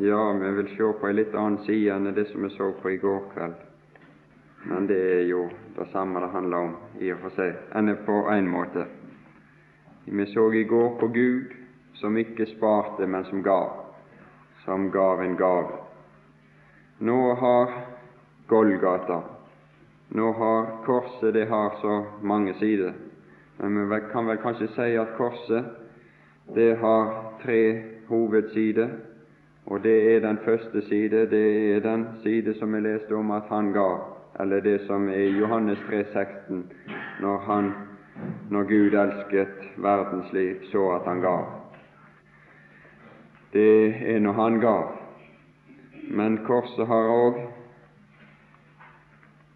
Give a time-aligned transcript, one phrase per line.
[0.00, 2.94] Ja, vi vil se på en litt annen side enn det som vi så på
[2.94, 3.58] i går kveld.
[4.70, 5.42] Men det er jo
[5.76, 8.86] det samme det handler om, i og for seg, enn på en måte.
[10.08, 11.52] Vi så i går på Gud
[12.00, 13.84] som ikke sparte, men som gav,
[14.64, 15.76] som gav en gave.
[17.04, 17.78] Nå har
[18.48, 19.22] Golgata,
[20.08, 22.94] nå har korset, det har så mange sider,
[23.60, 25.74] men vi kan vel kanskje si at korset,
[26.54, 27.64] det har tre
[28.08, 29.12] hovedsider.
[29.66, 33.42] Og det er den første side, det er den side som jeg leste om at
[33.48, 33.88] han ga,
[34.40, 36.54] eller det som er i Johannes 3,16,
[37.20, 37.72] når,
[38.50, 41.44] når Gud elsket verdensliv så at han gav.
[43.52, 44.92] Det er når han gav.
[46.10, 47.38] Men korset har òg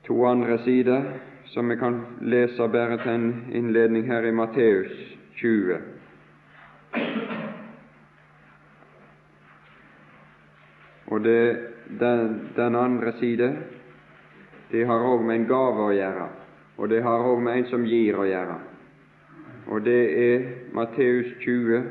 [0.06, 1.02] to andre sider,
[1.45, 5.77] som vi kan lese bare til en innledning her i Matteus 20.
[11.18, 11.56] Og det,
[12.00, 13.56] den, den, andre side,
[14.70, 16.26] det har òg med en gave å gjøre,
[16.79, 18.54] og det har òg med en som gir å gjøre.
[19.66, 20.45] Og det er
[20.78, 21.88] Matteus 20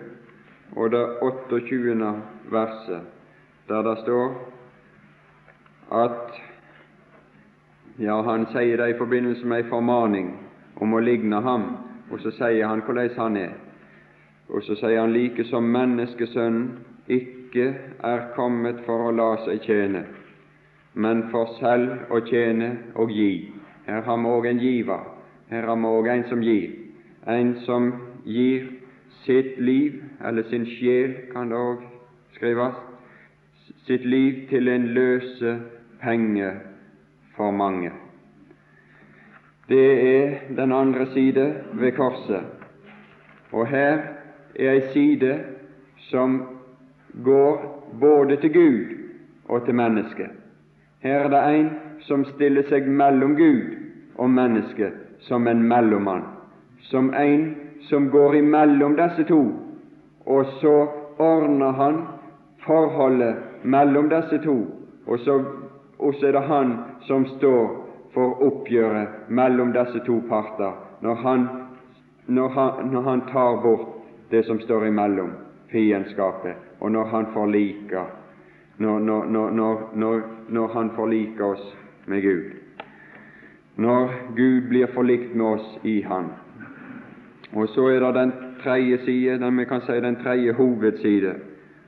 [0.79, 2.13] og det 28.
[2.55, 3.03] verset,
[3.67, 4.31] der det står
[5.91, 6.39] at
[7.99, 10.29] ja, han sier det i forbindelse med en formaning
[10.79, 11.73] om å ligne ham,
[12.07, 13.57] og så sier han hvordan han er.
[14.47, 16.77] Og så sier han like som menneskesønnen
[17.11, 20.03] ikke er kommet for å la seg tjene,
[20.93, 23.51] men for selv å tjene og gi.
[23.87, 25.03] Her har vi òg en giver.
[25.49, 26.73] Her har vi òg en som gir.
[27.27, 27.91] En som
[28.25, 28.67] gir
[29.23, 31.85] sitt liv, eller sin sjel, kan det òg
[32.35, 32.75] skrives,
[33.87, 35.55] sitt liv til en løse
[36.01, 36.51] penge
[37.35, 37.91] for mange.
[39.69, 39.87] Det
[40.17, 42.43] er den andre side ved korset.
[43.51, 43.97] Og her
[44.55, 45.33] er ei side
[46.09, 46.56] som
[47.23, 48.97] går både til Gud
[49.47, 50.29] og til mennesket.
[50.99, 53.61] Her er det en som stiller seg mellom Gud
[54.17, 54.93] og mennesket
[55.27, 56.23] som en mellommann,
[56.89, 57.55] som en
[57.89, 59.41] som går imellom disse to,
[60.25, 60.75] og så
[61.17, 62.01] ordner han
[62.65, 64.57] forholdet mellom disse to,
[65.07, 65.37] og så,
[65.99, 66.77] og så er det han
[67.07, 67.67] som står
[68.13, 71.47] for oppgjøret mellom disse to parter, når han,
[72.27, 73.87] når han, når han tar bort
[74.31, 78.05] det som står imellom fiendskapet, og når Han forliker
[78.77, 82.51] når, når, når, når, Han forliker oss med Gud.
[83.75, 86.25] Når Gud blir forlikt med oss i Han.
[87.53, 88.31] Og så er det den
[88.63, 91.35] tredje side, den vi kan si den tredje hovedside,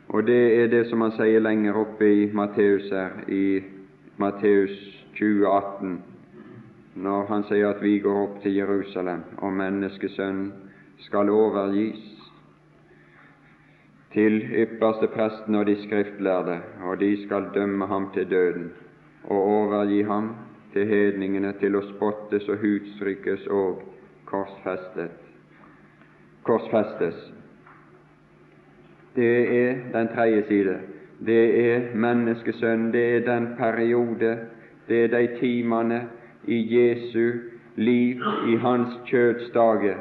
[0.10, 3.62] og det er det som han sier lenger oppe i Matteus her, i
[4.18, 4.74] Matteus
[5.20, 6.00] 2018,
[6.96, 10.54] når han sier at vi går opp til Jerusalem, og menneskesønnen
[11.06, 12.19] skal overgis
[14.14, 18.72] til ypperste presten og de skriftlærde, og de skal dømme ham til døden
[19.24, 20.36] og overgi ham
[20.74, 23.84] til hedningene til å spottes og hudstrykkes og
[24.25, 25.12] korsfestet.
[26.44, 27.34] korsfestes.
[29.16, 30.78] Det er den tredje side.
[31.25, 34.38] Det er menneskesønnen, det er den periode,
[34.88, 36.02] det er de timene
[36.48, 37.31] i Jesu
[37.75, 39.98] liv, i hans kjøds dager,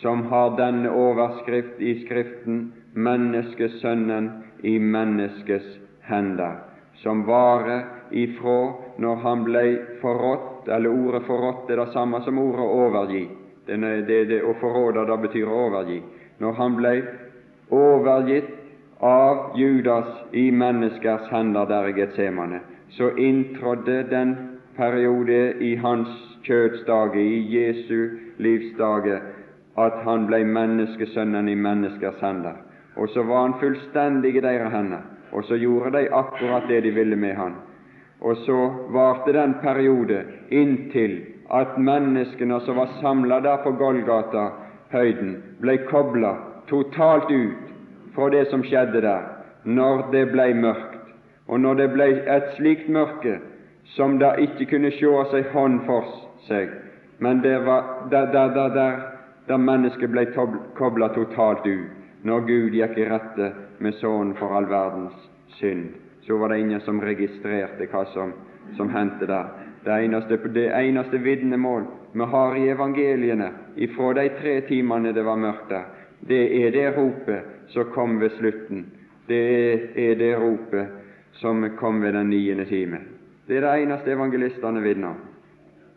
[0.00, 4.30] som har denne overskrift i Skriften menneskesønnen
[4.62, 5.66] i menneskes
[6.02, 6.56] hender,
[7.02, 8.58] som varer ifra
[8.98, 9.64] når han ble
[10.02, 13.28] forrådt, eller ordet forrådt er det samme som ordet overgi.
[13.66, 13.76] Det,
[14.08, 16.00] det, det, å forråde, det betyr å overgi.
[16.40, 16.94] Når han ble
[17.70, 18.50] overgitt
[19.06, 22.60] av Judas i menneskers hender der i Getsemane,
[22.96, 24.34] så inntrådde den
[24.76, 26.10] periode i hans
[26.42, 29.20] kjødsdage, i Jesu livsdage,
[29.78, 32.58] at han ble menneskesønnen i menneskers hender
[33.00, 36.90] og så var han fullstendig i deres hender, og så gjorde de akkurat det de
[36.92, 37.54] ville med han.
[38.20, 38.56] Og så
[38.92, 41.14] varte den periode inntil
[41.50, 45.30] at menneskene som var samla der på Golgata-høyden,
[45.60, 46.34] ble kobla
[46.68, 47.70] totalt ut
[48.14, 49.24] fra det som skjedde der,
[49.64, 50.98] når det ble mørkt.
[51.48, 53.38] Og når det ble et slikt mørke
[53.96, 56.12] som da ikke kunne sjå seg hånd for
[56.46, 56.68] seg,
[57.18, 59.00] men det var der, der, der,
[59.48, 60.26] der mennesket ble
[60.76, 65.16] kobla totalt ut når Gud gikk i rette med Sønnen for all verdens
[65.58, 65.88] synd,
[66.26, 68.34] så var det ingen som registrerte hva som,
[68.76, 69.48] som hendte der.
[69.84, 75.40] Det eneste, det eneste vitnemål vi har i evangeliene ifra de tre timene det var
[75.40, 75.86] mørkt der,
[76.28, 78.84] det er det ropet som kom ved slutten.
[79.26, 79.40] Det
[79.96, 80.88] er det ropet
[81.40, 83.00] som kom ved den niende time.
[83.48, 85.20] Det er det eneste evangelistene vitner om.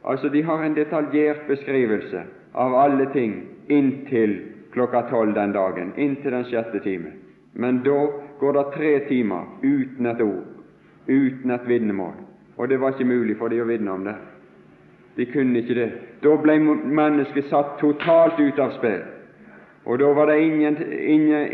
[0.05, 2.23] Altså, de har en detaljert beskrivelse
[2.53, 3.35] av alle ting
[3.71, 7.11] inntil klokka tolv den dagen, inntil den sjette time.
[7.53, 8.09] Men da
[8.39, 10.45] går det tre timer uten et ord,
[11.07, 12.13] uten et vitnemål.
[12.57, 14.15] Og det var ikke mulig for de å vitne om det.
[15.15, 15.89] De kunne ikke det.
[16.23, 19.03] Da ble mennesket satt totalt ut av spill.
[19.85, 21.51] Og da var det ingen, ingen,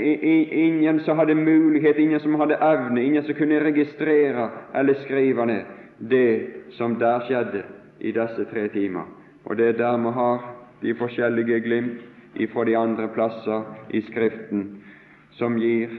[0.52, 5.78] ingen, som hadde mulighet, ingen som hadde evne, ingen som kunne registrere eller skrive ned
[6.00, 7.64] det som der skjedde
[8.00, 9.10] i disse tre timer.
[9.46, 10.46] Og det er der vi har
[10.82, 14.66] de forskjellige glimt ifra de andre plasser i Skriften
[15.38, 15.90] som gir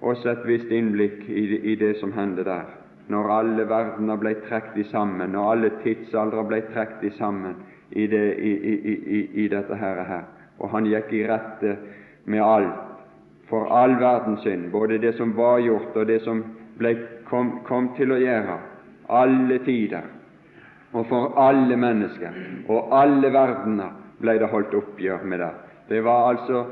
[0.00, 2.66] oss et visst innblikk i, i det som hendte der,
[3.08, 7.56] når alle verdener ble trukket sammen, når alle tidsaldre ble trukket sammen
[7.90, 10.02] i, det, i, i dette her.
[10.04, 10.24] her
[10.58, 11.76] og han gikk i rette
[12.24, 12.82] med alt,
[13.50, 16.42] for all verdens synd, både det som var gjort, og det som
[16.78, 16.94] ble,
[17.28, 18.56] kom, kom til å gjøre,
[19.06, 20.08] alle tider,
[20.96, 22.34] og for alle mennesker
[22.72, 25.52] og alle verdener ble det holdt oppgjør med det.
[25.88, 26.64] Det var altså,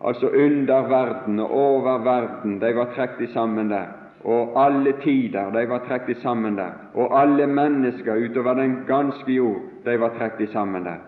[0.00, 3.92] altså under verden og over verden, de var trukket sammen der.
[4.26, 6.72] Og alle tider, de var trukket sammen der.
[6.94, 10.98] Og alle mennesker utover den ganske jord, de var trukket sammen der.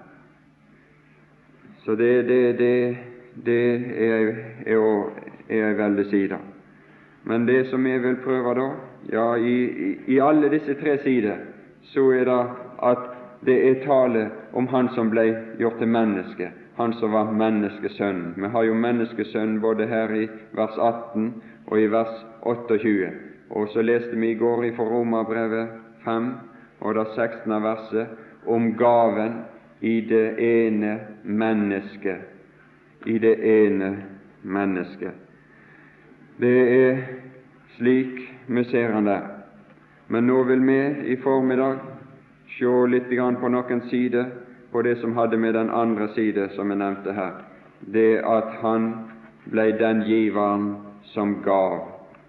[1.84, 2.96] Så det, det, det,
[3.46, 4.32] det er,
[4.66, 5.10] er,
[5.48, 6.38] er ei veldig side.
[7.24, 8.68] Men det som jeg vil prøve da,
[9.12, 11.36] ja, i, i alle disse tre sider,
[11.82, 12.40] så er det
[12.82, 13.07] at
[13.40, 15.26] det er tale om Han som ble
[15.58, 18.34] gjort til menneske, Han som var menneskesønnen.
[18.36, 21.34] Vi har jo menneskesønnen både her i vers 18
[21.66, 23.10] og i vers 28.
[23.50, 25.68] Og så leste vi i går fra Romerbrevet
[26.04, 26.32] 5
[26.80, 27.62] og det 16.
[27.62, 28.06] verset
[28.46, 29.42] om gaven
[29.80, 32.20] i det ene mennesket.
[33.06, 33.96] I det ene
[34.42, 35.12] mennesket.
[36.40, 37.02] Det er
[37.76, 39.26] slik vi ser han der.
[40.08, 40.78] Men nå vil vi
[41.12, 41.97] i formiddag
[42.58, 43.08] se litt
[43.40, 44.30] på noen sider
[44.72, 47.32] på det som hadde med den andre side, som jeg nevnte her,
[47.80, 48.90] det at han
[49.50, 50.76] ble den giveren
[51.14, 51.78] som gav,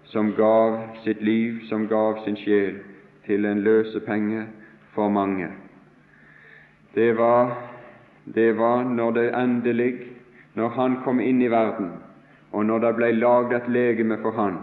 [0.04, 2.78] som gav sitt liv, som gav sin sjel
[3.26, 4.46] til en løsepenge
[4.94, 5.50] for mange.
[6.94, 7.52] Det var,
[8.24, 9.94] det var når det endelig,
[10.54, 11.92] når Han kom inn i verden,
[12.52, 14.58] og når det ble laget et legeme for Han,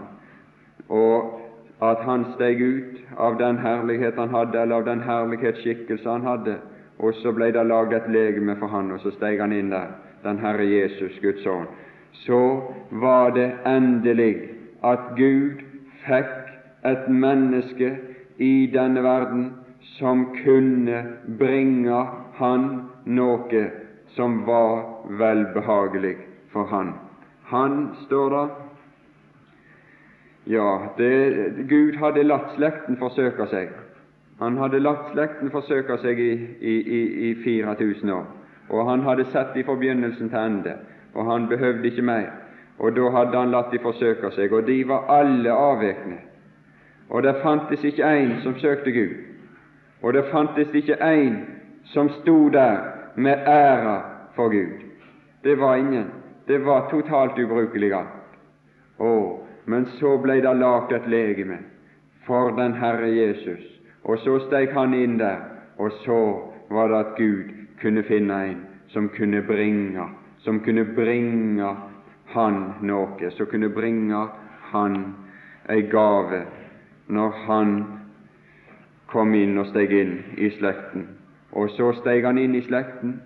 [0.88, 1.47] og
[1.80, 6.56] at Han steg ut av den herlighet Han hadde, eller av den herlighetsskikkelse Han hadde,
[6.98, 9.94] og så ble det laget et legeme for Han, og så steg Han inn der,
[10.24, 11.68] den Herre Jesus, Guds ånd.
[12.24, 12.40] Så
[12.90, 14.34] var det endelig
[14.82, 15.62] at Gud
[16.06, 16.34] fikk
[16.86, 17.92] et menneske
[18.38, 19.50] i denne verden
[19.98, 21.02] som kunne
[21.38, 21.98] bringe
[22.38, 22.64] han
[23.04, 23.62] noe
[24.16, 26.16] som var velbehagelig
[26.52, 26.94] for han.
[27.50, 28.67] Han, står det
[30.48, 33.72] Ja, det, Gud hadde latt slekten forsøke seg.
[34.40, 36.30] Han hadde latt slekten forsøke seg i,
[36.60, 38.24] i, i, i 4000 år,
[38.70, 40.76] og han hadde sett i forbegynnelsen til ende,
[41.12, 42.30] og han behøvde ikke mer.
[42.78, 46.16] Og da hadde han latt de forsøke seg, og de var alle avvekne.
[47.10, 49.16] Og det fantes ikke én som søkte Gud.
[50.02, 51.42] Og det fantes ikke én
[51.92, 52.78] som sto der
[53.16, 53.98] med æra
[54.36, 54.80] for Gud.
[55.44, 56.08] Det var ingen.
[56.48, 58.16] Det var totalt ubrukelig alt.
[58.98, 59.12] Å,
[59.68, 61.58] men så ble det lagt et legeme
[62.26, 63.64] for den Herre Jesus,
[64.04, 65.44] og så steg han inn der,
[65.76, 66.20] og så
[66.72, 70.08] var det at Gud kunne finne en som kunne bringe,
[70.44, 71.68] som kunne bringe
[72.32, 74.24] han noe, som kunne bringe
[74.72, 74.98] han
[75.68, 76.42] ei gave
[77.08, 77.74] når han
[79.08, 81.06] kom inn og steg inn i slekten.
[81.56, 83.18] Og så steg han inn i slekten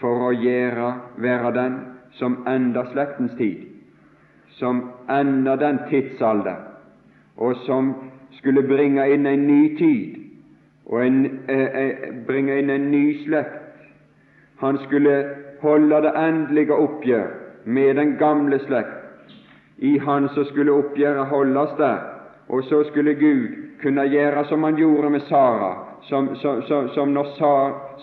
[0.00, 0.88] for å gjøre,
[1.22, 1.76] være den
[2.18, 3.66] som enda slektens tid,
[4.58, 6.56] som enda den tidsalder,
[7.36, 7.94] og som
[8.30, 10.16] skulle bringe inn en ny tid
[10.86, 13.64] og en, eh, eh, bringe inn en ny slekt.
[14.56, 15.24] Han skulle
[15.60, 17.26] holde det endelige oppgjør
[17.64, 18.94] med den gamle slekt.
[19.78, 21.98] I Han så skulle oppgjøret holdes der,
[22.48, 23.48] og så skulle Gud
[23.82, 27.24] kunne gjøre som han gjorde med Sara, som, som, som, som når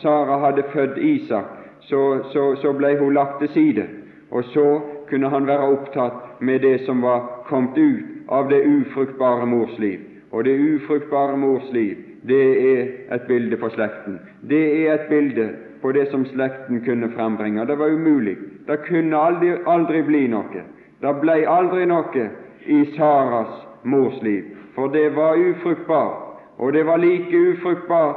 [0.01, 1.43] Sara hadde født Isak,
[1.79, 3.87] så, så, så ble hun lagt til side,
[4.31, 9.45] og så kunne han være opptatt med det som var kommet ut av det ufruktbare
[9.45, 9.99] mors liv.
[10.31, 11.97] Og det ufruktbare mors liv,
[12.27, 14.19] det er et bilde på slekten.
[14.41, 15.49] Det er et bilde
[15.81, 17.65] på det som slekten kunne frembringe.
[17.65, 18.37] Det var umulig.
[18.67, 20.65] Det kunne aldri, aldri bli noe.
[21.01, 22.29] Det ble aldri noe
[22.65, 26.13] i Saras mors liv for det var ufruktbart,
[26.57, 28.15] og det var like ufruktbart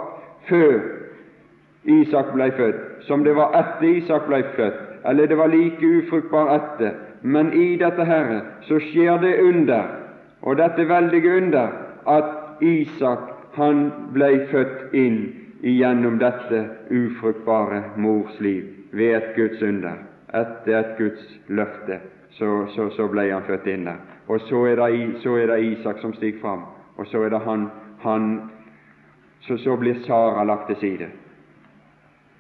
[0.49, 0.81] før
[1.85, 6.55] Isak ble født som det var etter Isak ble født, eller det var like ufruktbar
[6.55, 6.95] etter.
[7.23, 9.89] Men i dette Herre så skjer det under,
[10.43, 11.73] og dette veldige under,
[12.07, 15.19] at Isak han ble født inn
[15.63, 19.99] igjennom dette ufruktbare mors liv ved et Guds under.
[20.29, 22.01] Etter et Guds løfte
[22.39, 23.99] så, så, så ble han født inn der.
[24.29, 26.63] og så er det, så er det Isak som stiger fram,
[26.97, 27.69] og så er det han,
[28.05, 28.51] han
[29.41, 31.09] så, så blir Sara lagt til side.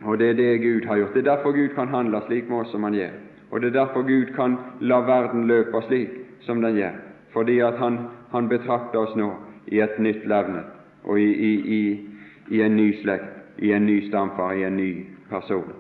[0.05, 1.15] Og Det er det Gud har gjort.
[1.15, 3.11] Det er derfor Gud kan handle slik med oss som Han gjør.
[3.51, 6.93] Og det er derfor Gud kan la verden løpe slik som den gjør.
[7.33, 7.99] Fordi at Han,
[8.31, 9.33] han betrakter oss nå
[9.67, 10.65] i et nytt levnet
[11.05, 12.09] og i, i, i,
[12.49, 13.25] i en ny slekt,
[13.59, 15.73] i en ny stamfar, i en ny person.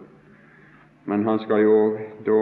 [1.04, 2.40] Men han skal jo da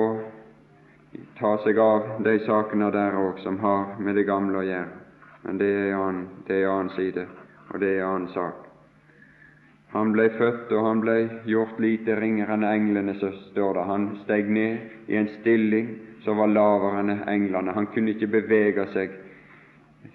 [1.39, 5.03] ta seg av de sakene der òg som har med det gamle å gjøre.
[5.43, 7.27] Men det er en annen side,
[7.71, 8.66] og det er en annen sak.
[9.95, 11.17] Han ble født, og han ble
[11.47, 13.85] gjort lite ringere enn englene, så står det.
[13.91, 15.93] Han steg ned i en stilling
[16.25, 17.75] som var lavere enn englene.
[17.77, 19.15] Han kunne ikke bevege seg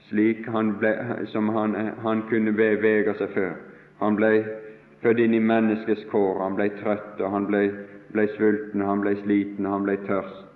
[0.09, 0.91] slik han ble,
[1.31, 3.55] som han, han, kunne bevege seg før.
[4.03, 4.31] Han ble
[5.03, 6.39] født inn i menneskets kår.
[6.43, 7.63] Han ble trøtt, og han ble,
[8.11, 10.47] ble sulten, han ble sliten, han ble tørst.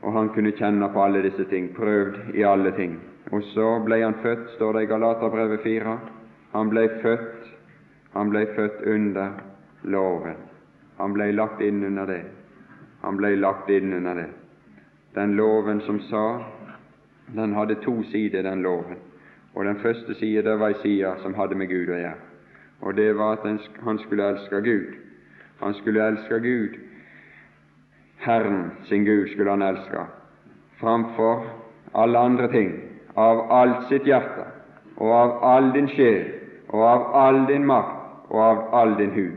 [0.00, 2.96] Og han kunne kjenne på alle disse ting, prøvd i alle ting.
[3.34, 5.96] Og så ble han født, står det i Galaterbrevet 4.
[6.54, 7.50] Han ble født
[8.12, 9.30] han ble født under
[9.82, 10.36] loven.
[10.98, 12.24] Han ble lagt inn under det.
[13.02, 14.28] Han ble lagt inn under det.
[15.14, 16.44] Den loven som sa
[17.34, 18.96] Den hadde to sider, den loven.
[19.54, 22.16] Og Den første side det var ei side som hadde med Gud å gjøre.
[22.80, 23.46] Og det var at
[23.84, 24.94] han skulle elske Gud.
[25.60, 26.74] Han skulle elske Gud.
[28.18, 30.06] Herren sin Gud skulle han elske
[30.80, 31.46] framfor
[31.94, 32.72] alle andre ting,
[33.14, 34.46] av alt sitt hjerte
[34.96, 36.28] og av all din sjel
[36.68, 37.99] og av all din makt
[38.30, 39.30] og av all din hu.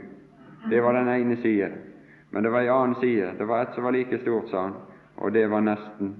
[0.70, 1.72] Det var den ene siden.
[2.32, 3.32] Men det var en annen side.
[3.38, 4.74] Det var et som var like stort, sa han,
[5.18, 6.16] og det var nesten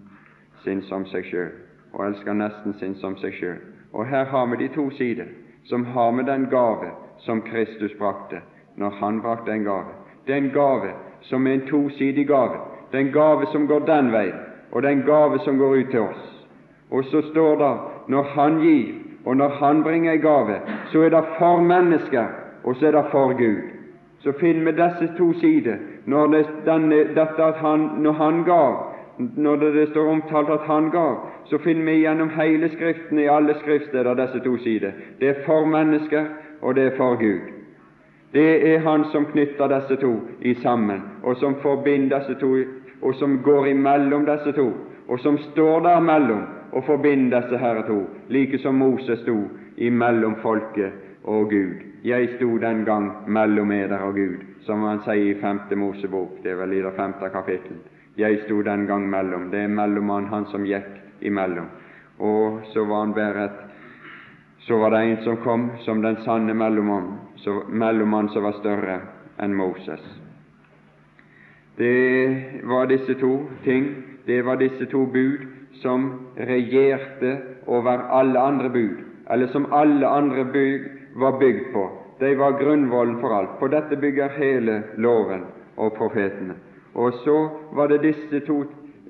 [0.64, 1.50] sin som seg sjøl.
[1.94, 3.58] Og elsker nesten sin som seg sjøl.
[3.94, 5.32] Og her har vi de to sider
[5.64, 8.42] som har med den gave som Kristus brakte
[8.76, 9.94] når han brakte en gave.
[10.28, 12.62] Er gave som er en tosidig gave.
[12.94, 14.38] Er gave som går den veien,
[14.72, 16.46] og er gave som går ut til oss.
[16.92, 17.74] Og så står det
[18.08, 18.94] når Han gir,
[19.26, 20.60] og når Han bringer en gave,
[20.92, 23.62] så er det for mennesker og så er det for Gud.
[24.20, 28.76] Så finner vi disse to sider når, det, denne, dette at han, når han gav,
[29.20, 33.28] når det, det, står omtalt at han gav, så finner vi gjennom hele Skriften i
[33.28, 34.92] alle skriftsteder disse to sider.
[35.20, 36.26] Det er for mennesker,
[36.62, 37.52] og det er for Gud.
[38.34, 42.56] Det er Han som knytter disse to i sammen, og som forbinder disse to,
[43.02, 44.72] og som går imellom disse to,
[45.08, 46.42] og som står der mellom
[46.72, 49.38] og forbinder disse herre to, like som Moses sto
[49.78, 51.82] imellom folket og Gud.
[52.04, 56.52] Jeg sto den gang mellom eder og Gud, som han sier i femte Mosebok, det
[56.52, 57.80] er vel i det femte kapittel.
[58.18, 59.50] Jeg sto den gang mellom.
[59.52, 61.70] Det er mellommann, han som gikk imellom.
[62.20, 63.62] Og så var han bare et
[64.64, 67.18] Så var det en som kom som den sanne mellommann,
[67.68, 69.02] mellommann som var større
[69.38, 70.00] enn Moses.
[71.76, 73.90] Det var disse to ting,
[74.26, 75.44] det var disse to bud
[75.82, 77.38] som regjerte
[77.68, 81.90] over alle andre bud, eller som alle andre bud var bygd på.
[82.20, 83.60] De var grunnvollen for alt.
[83.60, 86.56] På dette bygger hele loven og profetene.
[86.94, 87.38] Og så
[87.74, 88.64] var det disse to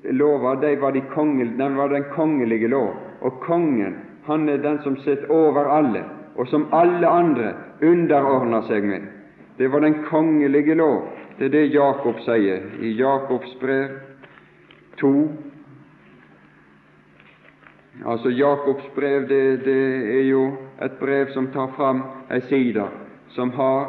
[0.04, 2.94] lover, de var de kongel, den var den kongelige lov.
[3.20, 6.04] Og kongen, han er den som sitter over alle,
[6.36, 9.04] og som alle andre underordner seg med.
[9.58, 11.04] Det var den kongelige lov.
[11.38, 13.98] Det er det Jakob sier i Jakobs brev
[15.00, 15.10] 2
[18.06, 19.82] Altså Jakobs brev det, det,
[20.18, 20.52] er jo
[20.82, 22.88] et brev som tar fram ei side
[23.28, 23.86] som har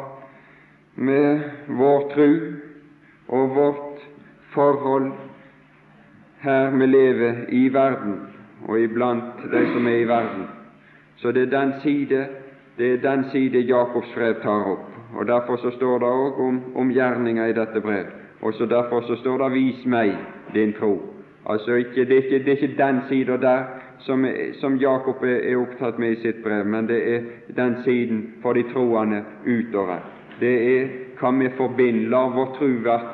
[0.94, 2.52] med vår tru
[3.28, 4.02] og vårt
[4.54, 5.12] forhold
[6.40, 8.20] her vi lever i verden,
[8.68, 10.46] og iblant de som er i verden.
[11.16, 12.26] Så det er den side
[12.78, 14.88] det er den side Jakobs brev tar opp.
[15.14, 18.10] Og Derfor så står det òg om, om gjerninga i dette brev.
[18.42, 20.16] Og så Derfor så står det 'Vis meg
[20.54, 21.00] din tro'.
[21.46, 23.64] Altså ikke, det, er ikke, det er ikke den sida der
[23.98, 24.26] som,
[24.60, 27.24] som Jakob er opptatt med i sitt brev, men det er
[27.56, 30.04] den siden for de troende utover.
[30.40, 32.70] Det er hva vi forbinder, la vår tro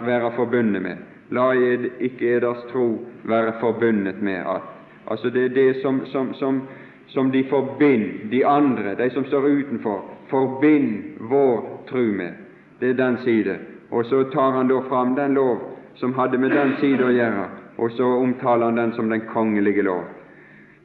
[0.06, 1.02] være forbundet med.
[1.30, 2.86] La ikke eders tro
[3.24, 4.70] være forbundet med at
[5.10, 6.62] Altså Det er det som, som, som,
[7.06, 12.32] som de forbinder, de andre, de som står utenfor, forbinder vår tro med.
[12.80, 13.58] Det er den side.
[13.90, 15.58] Og så tar han da fram den lov
[15.94, 17.44] som hadde med den side å gjøre,
[17.78, 20.04] og så omtaler han den som den kongelige lov.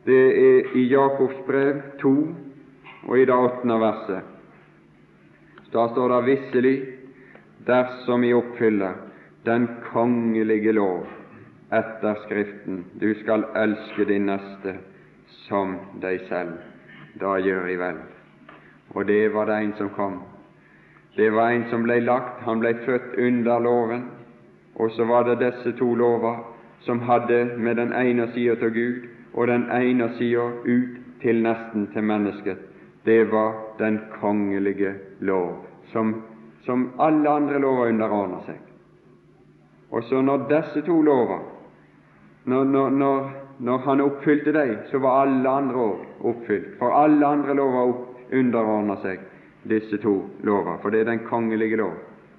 [0.07, 2.11] Det er i Jakobs brev 2
[3.07, 4.21] og i det åttende verset.
[5.73, 6.75] Da står det visselig
[7.67, 9.01] dersom vi oppfyller
[9.43, 11.03] den kongelige lov
[11.75, 14.77] etter Skriften, du skal elske din neste
[15.49, 16.55] som deg selv.
[17.19, 17.99] Da gjør jeg vel.
[18.95, 20.21] Og det var det en som kom.
[21.19, 24.07] Det var en som ble lagt, han ble født under loven,
[24.79, 26.45] og så var det disse to lover
[26.87, 31.88] som hadde med den ene sida til Gud og den ene sida ut til nesten
[31.93, 32.57] til mennesket,
[33.05, 36.15] det var den kongelige lov, som,
[36.65, 38.57] som alle andre lover underordner seg.
[39.91, 41.46] Og så når disse to lover
[42.48, 46.77] når, når, når, når han oppfylte dem, så var alle andre òg oppfylt.
[46.79, 47.93] For alle andre lover
[48.31, 49.24] underordner seg
[49.67, 50.13] disse to
[50.48, 51.96] lover, for det er den kongelige lov.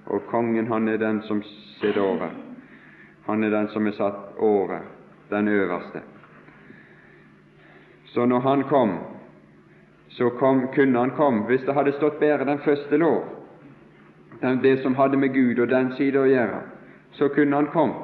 [0.07, 1.43] Og kongen, han er den som
[1.81, 2.31] sitter over.
[3.27, 4.81] Han er den som er satt over,
[5.31, 6.01] den øverste.
[8.13, 8.99] Så når han kom,
[10.09, 13.25] så kom, kunne han komme hvis det hadde stått bedre den første lov,
[14.63, 16.61] det som hadde med Gud og den side å gjøre,
[17.13, 17.95] så kunne han komme,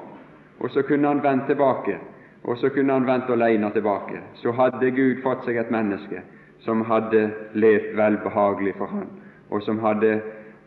[0.59, 1.99] og så kunne han vendt tilbake,
[2.45, 4.21] og så kunne han vendt alene tilbake.
[4.35, 6.23] Så hadde Gud fått seg et menneske
[6.65, 9.09] som hadde levd velbehagelig for han,
[9.51, 10.19] og som hadde,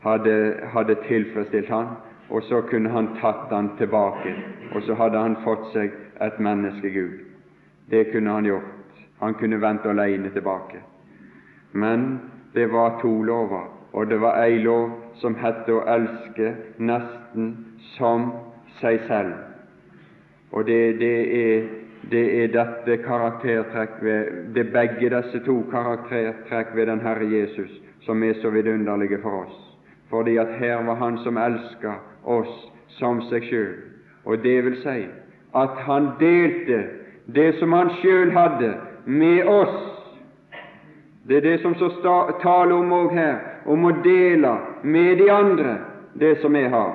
[0.06, 0.36] hadde,
[0.74, 1.96] hadde tilfredsstilt han,
[2.30, 4.34] og så kunne han tatt han tilbake,
[4.74, 7.22] og så hadde han fått seg et menneske Gud.
[7.90, 8.77] Det kunne han gjort.
[9.20, 10.82] Han kunne vendt alene tilbake.
[11.72, 12.20] Men
[12.54, 17.52] det var to lover, og det var ei lov som het å elske nesten
[17.98, 18.32] som
[18.82, 19.34] seg selv.
[20.52, 21.68] Og det, det, er,
[22.12, 27.74] det er dette karaktertrekk ved det er begge disse to karaktertrekk ved den Herre Jesus
[28.06, 29.58] som er så vidunderlige for oss.
[30.10, 33.76] Fordi at her var Han som elska oss som seg sjøl.
[34.26, 35.08] Og det vil si
[35.56, 36.84] at Han delte
[37.36, 38.74] det som Han sjøl hadde,
[39.08, 39.78] med oss.
[41.24, 41.90] Det er det som så
[42.42, 45.78] taler om òg her, om å dele med de andre
[46.20, 46.94] det som jeg har.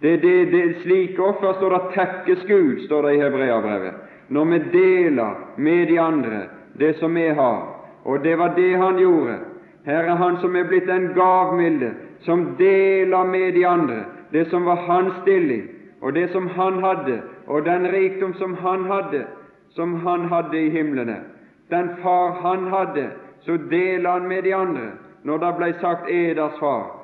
[0.00, 3.94] Det, det, det Slike offer står det 'takkes Gud', står det i Hebreabrevet,
[4.28, 6.42] når vi deler med de andre
[6.78, 7.62] det som vi har.
[8.04, 9.38] Og det var det han gjorde.
[9.84, 14.64] Her er han som er blitt en gavmilde, som deler med de andre det som
[14.64, 15.68] var hans stilling,
[16.02, 19.24] og det som han hadde, og den rikdom som han hadde,
[19.76, 21.20] som han hadde i himlene.
[21.68, 23.10] Den far han hadde,
[23.40, 24.90] så deler han med de andre
[25.24, 26.94] når det ble sagt 'eders far'.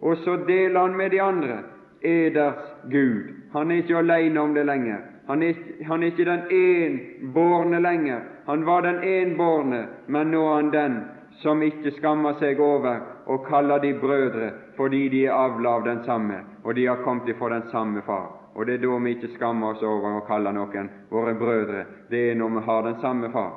[0.00, 1.58] Og så deler han med de andre
[2.02, 3.34] eders Gud.
[3.52, 4.98] Han er ikke alene om det lenger.
[5.28, 5.54] Han er,
[5.86, 8.20] han er ikke den enbårne lenger.
[8.46, 11.00] Han var den enbårne, men nå er han den
[11.42, 16.04] som ikke skammer seg over å kalle de brødre fordi de er avla av den
[16.06, 18.37] samme, og de har kommet ifra den samme far.
[18.58, 21.84] Og det er da vi ikke skammer oss over å kalle noen våre brødre.
[22.10, 23.52] Det er når vi har den samme far,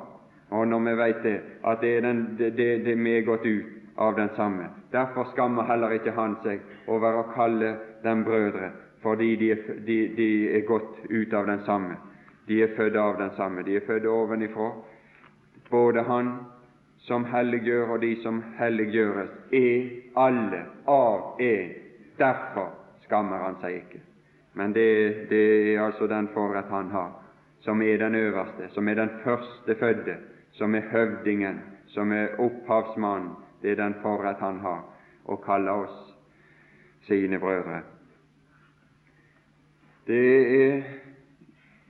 [0.54, 3.98] og når vi vet det, at det er, den, det, det, det er gått ut
[3.98, 4.68] av den samme.
[4.92, 7.72] Derfor skammer heller ikke han seg over å kalle
[8.04, 8.70] dem brødre,
[9.02, 11.98] fordi de er, de, de er gått ut av den samme.
[12.46, 13.66] De er født av den samme.
[13.66, 14.70] De er født ovenifra.
[15.70, 16.30] Både han
[17.08, 21.76] som helliggjør, og de som helliggjøres, er alle av en.
[22.22, 22.70] Derfor
[23.08, 24.04] skammer han seg ikke.
[24.52, 27.12] Men det, det, er altså den forrett han har,
[27.60, 30.16] som er den øverste, som er den førstefødte,
[30.52, 33.30] som er høvdingen, som er opphavsmannen.
[33.62, 34.82] Det er den forrett han har,
[35.24, 35.98] å kalle oss
[37.06, 37.82] sine brødre.
[40.06, 40.24] Det
[40.62, 40.82] er,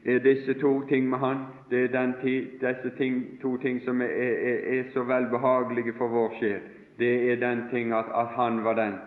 [0.05, 2.15] er disse to ting med han, det er den,
[2.61, 6.61] disse ting, to ting som er, er, er, så velbehagelige for vår sjel.
[6.99, 8.99] Det er den ting at, at han var den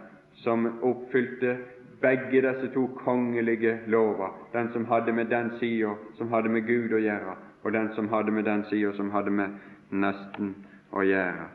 [0.41, 1.57] som oppfylte
[2.01, 6.93] begge disse to kongelige lover, den som hadde med den sida som hadde med Gud
[6.93, 9.57] å gjøre, og den som hadde med den sida som hadde med
[9.91, 10.55] nesten
[10.91, 11.49] å gjøre.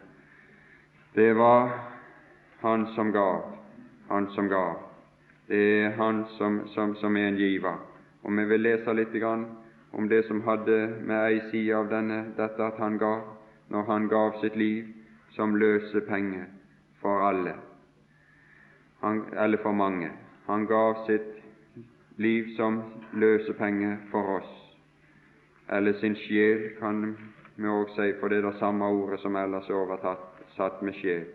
[1.14, 1.70] Det var
[2.60, 3.42] Han som gav,
[4.08, 4.76] Han som gav.
[5.48, 7.78] Det er Han som, som, som er en giver.
[8.22, 9.16] Og vi vil lese litt
[9.92, 13.22] om det som hadde med ei side av denne, dette at Han gav,
[13.68, 14.86] når Han gav sitt liv
[15.30, 16.44] som løsepenge
[17.00, 17.54] for alle,
[19.00, 20.10] han, eller for mange.
[20.50, 21.36] Han gav sitt
[22.18, 22.82] liv som
[23.14, 24.48] løsepenge for oss,
[25.68, 27.14] eller sin sjel, kan
[27.54, 30.98] vi òg si, for det er det samme ordet som ellers er overtatt satt med
[30.98, 31.28] sjel.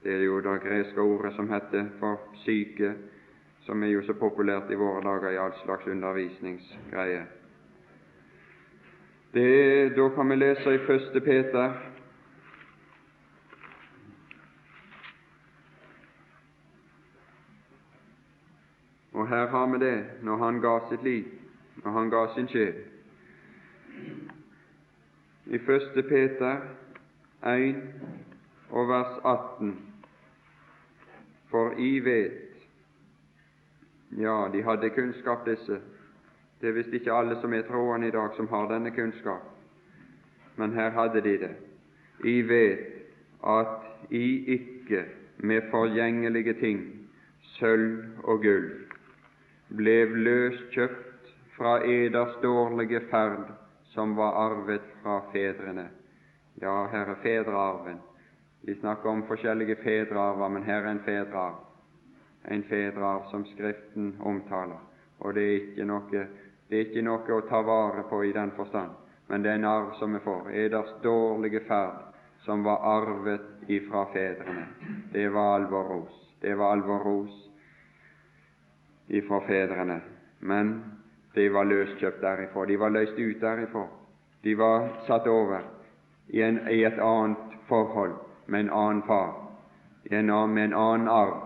[0.00, 2.16] Det er jo det greske ordet som heter for
[2.46, 2.94] syke,
[3.68, 7.26] som er jo så populært i våre dager i all slags undervisningsgreier.
[9.34, 11.22] da kan vi lese i 1.
[11.24, 11.95] Peter
[19.26, 21.24] Og her har vi det når han ga sitt liv,
[21.84, 22.74] når han ga sin sjel.
[25.46, 26.04] I 1.
[26.08, 26.60] Peter
[27.42, 27.80] 1
[28.70, 29.72] og vers 18
[31.50, 32.54] For I vet
[34.20, 35.80] Ja, de hadde kunnskap, disse.
[36.60, 39.42] Det er visst ikke alle som er troende i dag, som har denne kunnskap,
[40.56, 41.54] men her hadde de det.
[42.24, 42.78] I vet
[43.46, 45.04] at I ikke
[45.38, 47.08] med forgjengelige ting,
[47.40, 48.85] sølv og gull,
[49.68, 53.48] ble løskjøpt fra eders dårlige ferd
[53.94, 55.88] som var arvet fra fedrene.
[56.62, 57.98] Ja, her er fedrearven.
[58.62, 61.62] Vi snakker om forskjellige fedrearver, men her er en fedrearv.
[62.48, 64.82] En fedrearv som Skriften omtaler.
[65.18, 66.26] Og det er ikke noe,
[66.68, 68.92] det er ikke noe å ta vare på i den forstand,
[69.28, 70.50] men det er en arv som vi får.
[70.52, 72.04] Eders dårlige ferd
[72.44, 74.66] som var arvet ifra fedrene.
[75.12, 76.12] Det var alvorros.
[76.40, 77.46] Det var alvorros
[79.08, 80.00] ifra fedrene.
[80.40, 80.74] Men
[81.34, 82.64] de var løskjøpt derifra.
[82.66, 83.86] De var løst ut derifra.
[84.42, 85.64] De var satt over
[86.28, 88.14] i, en, i et annet forhold
[88.46, 89.34] med en annen far,
[90.10, 91.42] en med en annen arv,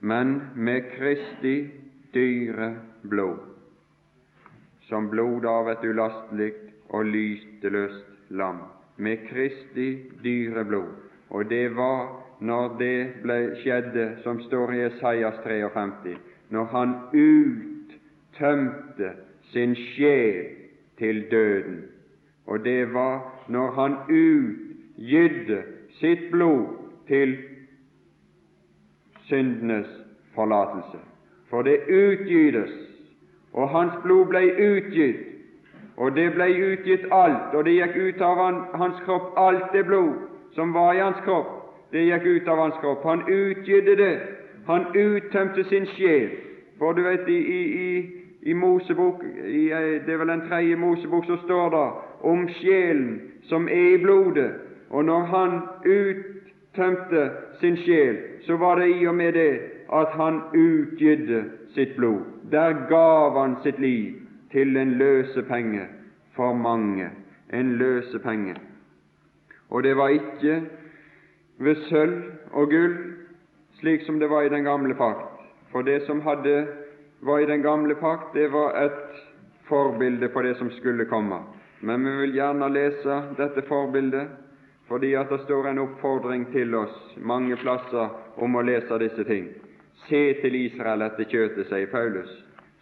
[0.00, 1.70] men med Kristi
[2.14, 3.38] dyre blod,
[4.88, 6.52] som blod av et ulastelig
[6.88, 8.58] og lysteløst lam.
[8.96, 10.92] Med Kristi dyre blod.
[11.30, 12.08] Og det var
[12.40, 16.16] når det ble skjedde, som står i Esaias 53,
[16.50, 19.10] når han uttømte
[19.52, 20.46] sin sjel
[20.98, 21.84] til døden.
[22.46, 25.62] Og det var når han utgydde
[26.00, 26.66] sitt blod
[27.06, 27.36] til
[29.30, 29.88] syndenes
[30.34, 30.98] forlatelse.
[31.50, 32.70] For det utgytes,
[33.52, 35.26] og hans blod ble utgitt,
[35.96, 39.84] og det ble utgitt alt, og det gikk ut av han, hans kropp, alt det
[39.86, 40.14] blod
[40.54, 41.50] som var i hans kropp,
[41.92, 43.04] det gikk ut av hans kropp.
[43.04, 44.14] Han utgydde det,
[44.66, 46.30] han uttømte sin sjel.
[46.78, 48.06] For du vet, i, i,
[48.42, 49.66] i Mosebok, i,
[50.06, 51.86] det er vel den tredje Mosebok, så står det
[52.30, 54.50] om sjelen som er i blodet,
[54.90, 59.60] og når han uttømte sin sjel, så var det i og med det
[59.92, 61.44] at han utgydde
[61.74, 62.20] sitt blod.
[62.50, 64.14] Der gav han sitt liv
[64.52, 65.86] til en løsepenge
[66.36, 67.08] for mange.
[67.52, 68.54] En løsepenge.
[69.70, 70.62] Og det var ikke
[71.58, 72.96] ved sølv og gull,
[73.80, 75.40] slik som det var i den gamle pakt.
[75.72, 76.66] For det som hadde,
[77.20, 79.16] var i den gamle pakt, det var et
[79.68, 81.42] forbilde på det som skulle komme.
[81.80, 84.28] Men vi vil gjerne lese dette forbildet
[84.90, 88.10] fordi at det står en oppfordring til oss mange plasser
[88.42, 89.44] om å lese disse ting.
[90.08, 92.30] Se til Israel etter kjøtet, sier Paulus.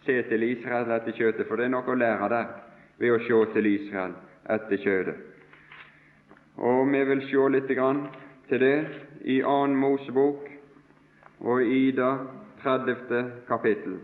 [0.07, 2.47] Se til Israel etter kjøtet, for det er noe å lære der
[2.97, 4.17] ved å se til Israel
[4.49, 5.21] etter kjøtet.
[6.57, 7.69] Og vi vil se litt
[8.49, 8.77] til det
[9.29, 10.49] i annen Mosebok
[11.39, 12.17] og Ida
[12.63, 13.31] 30.
[13.47, 13.99] kapittel,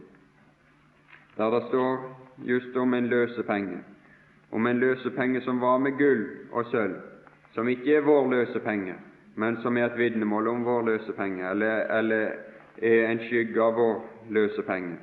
[1.37, 3.79] der det står just om en løsepenge,
[4.51, 6.95] om en løsepenge som var med gull og sølv
[7.55, 8.93] som ikke er vår løsepenge,
[9.35, 12.31] men som er et vitnemål om vår løsepenge, eller, eller
[12.81, 14.01] er en skygge av vår
[14.35, 14.97] løsepenge.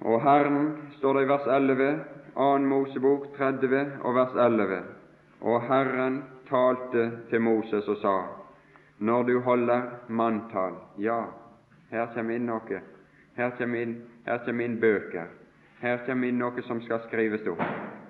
[0.00, 1.92] Og Herren, står det i vers 11,
[2.34, 2.48] 2.
[2.66, 4.80] Mosebok 30 og vers 11,
[5.40, 6.18] og Herren
[6.50, 8.16] talte til Moses og sa,
[8.98, 11.26] når du holder manntall Ja,
[11.90, 12.80] her kommer inn noe.
[13.36, 15.28] Her kommer inn, her kommer inn bøker.
[15.80, 17.60] Her kommer inn noe som skal skrives opp.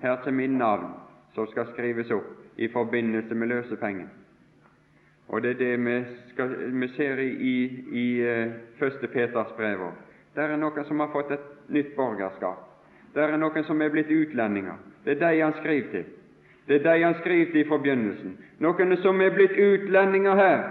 [0.02, 0.92] Her kommer inn navn
[1.34, 4.08] som skal skrives opp i forbindelse med løsepengen.
[5.28, 5.96] Og det er det vi,
[6.30, 7.54] skal, vi ser i, i,
[7.90, 10.04] i uh, første Peters brev òg.
[10.36, 12.62] Der er noen som har fått et nytt borgerskap.
[13.14, 14.78] Der er noen som er blitt utlendinger.
[15.04, 16.04] Det er de han skriver til.
[16.68, 18.36] Det er de han skriver til i forbegynnelsen.
[18.60, 20.64] Noen som er blitt utlendinger her,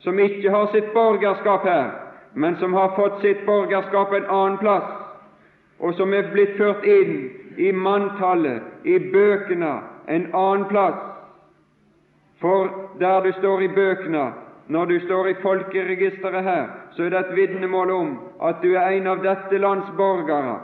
[0.00, 1.90] som ikke har sitt borgerskap her,
[2.34, 4.90] men som har fått sitt borgerskap en annen plass,
[5.80, 9.72] og som er blitt ført inn i manntallet, i bøkene,
[10.06, 11.00] en annen plass.
[12.40, 12.68] For
[13.00, 14.32] der du står i bøkene,
[14.70, 18.92] når du står i folkeregisteret her, så er det et vitnemål om at du er
[18.96, 20.60] en av dette lands borgere.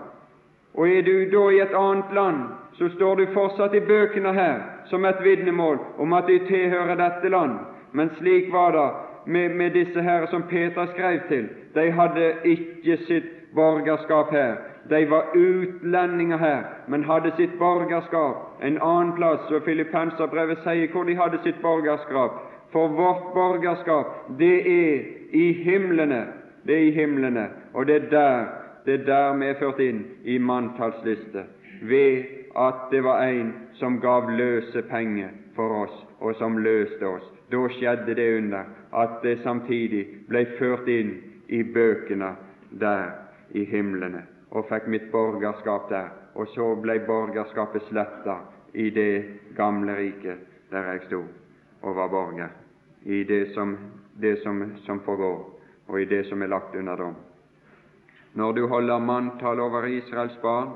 [0.74, 2.42] Og er du da i et annet land,
[2.78, 7.28] så står du fortsatt i bøkene her som et vitnemål om at du tilhører dette
[7.28, 7.58] land.
[7.92, 8.88] Men slik var det
[9.26, 11.48] med, med disse her som Peter skrev til.
[11.74, 14.56] De hadde ikke sitt borgerskap her.
[14.90, 19.50] De var utlendinger her, men hadde sitt borgerskap en annen plass.
[19.50, 22.38] Og Filippenserbrevet sier hvor de hadde sitt borgerskap.
[22.72, 24.06] For vårt borgerskap,
[24.38, 26.26] det er i himlene.
[26.66, 28.46] Det er i himlene, og det er der
[28.86, 31.42] det er der vi er ført inn i manntallsliste,
[31.82, 32.24] ved
[32.56, 33.48] at det var en
[33.80, 37.26] som gav løse penger for oss, og som løste oss.
[37.50, 38.64] Da skjedde det under
[38.96, 41.12] at det samtidig ble ført inn
[41.48, 42.32] i bøkene
[42.70, 43.12] der
[43.54, 46.10] i himlene og fikk mitt borgerskap der.
[46.36, 48.40] Og så ble borgerskapet sletta
[48.74, 51.22] i det gamle riket der jeg sto
[51.82, 52.50] og var borger,
[53.04, 53.76] i det som,
[54.20, 55.44] det som, som forgår,
[55.86, 57.14] og i det som er lagt under dom.
[58.34, 60.72] Når du holder manntall over Israels barn,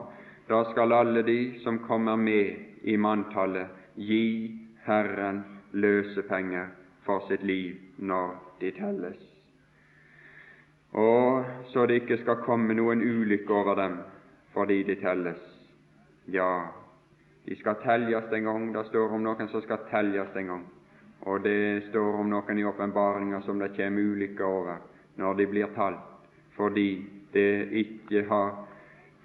[0.48, 6.72] da skal alle de som kommer med i manntallet, gi Herren løsepenger
[7.06, 9.30] for sitt liv når de telles
[10.92, 13.96] og så det ikke skal komme noen ulykke over dem,
[14.52, 15.40] fordi de telles.
[16.26, 16.66] Ja,
[17.46, 18.72] de skal teljes en gang.
[18.74, 20.64] Det står om noen som skal teljes en gang.
[21.20, 24.80] Og det står om noen i åpenbaringa som det kommer ulykker over
[25.16, 26.00] når de blir talt,
[26.56, 27.46] fordi de
[27.82, 28.54] ikke har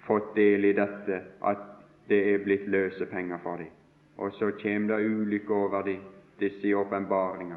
[0.06, 1.62] fått del i dette at
[2.08, 3.75] det er blitt løse penger for dem.
[4.16, 5.98] Og så kommer det ulykke over de,
[6.40, 7.56] disse i åpenbaringa.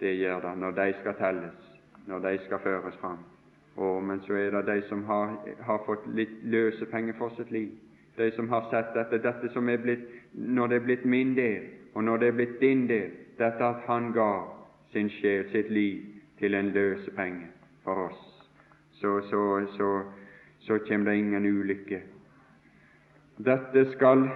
[0.00, 1.68] Det gjør det når de skal telles,
[2.06, 3.18] når de skal føres fram.
[3.76, 7.70] Og, men så er det de som har, har fått litt løsepenger for sitt liv.
[8.16, 11.68] De som har sett dette, dette som er blitt, når det er blitt min del,
[11.94, 14.50] og når det er blitt din del, dette at Han gav
[14.92, 16.02] sin sjel, sitt liv,
[16.38, 17.46] til en løsepenge
[17.84, 18.22] for oss,
[18.98, 19.90] så, så, så,
[20.60, 22.00] så kommer det ingen ulykke.
[23.38, 24.26] Dette skal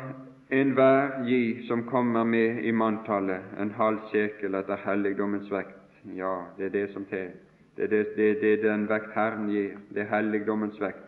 [0.49, 5.81] enhver gi som kommer med i manntallet, en halv sekel etter helligdommens vekt.
[6.15, 7.33] Ja, det er det som til.
[7.77, 9.75] Det er det, det, det den vekt Herren gir.
[9.91, 11.03] Det er helligdommens vekt.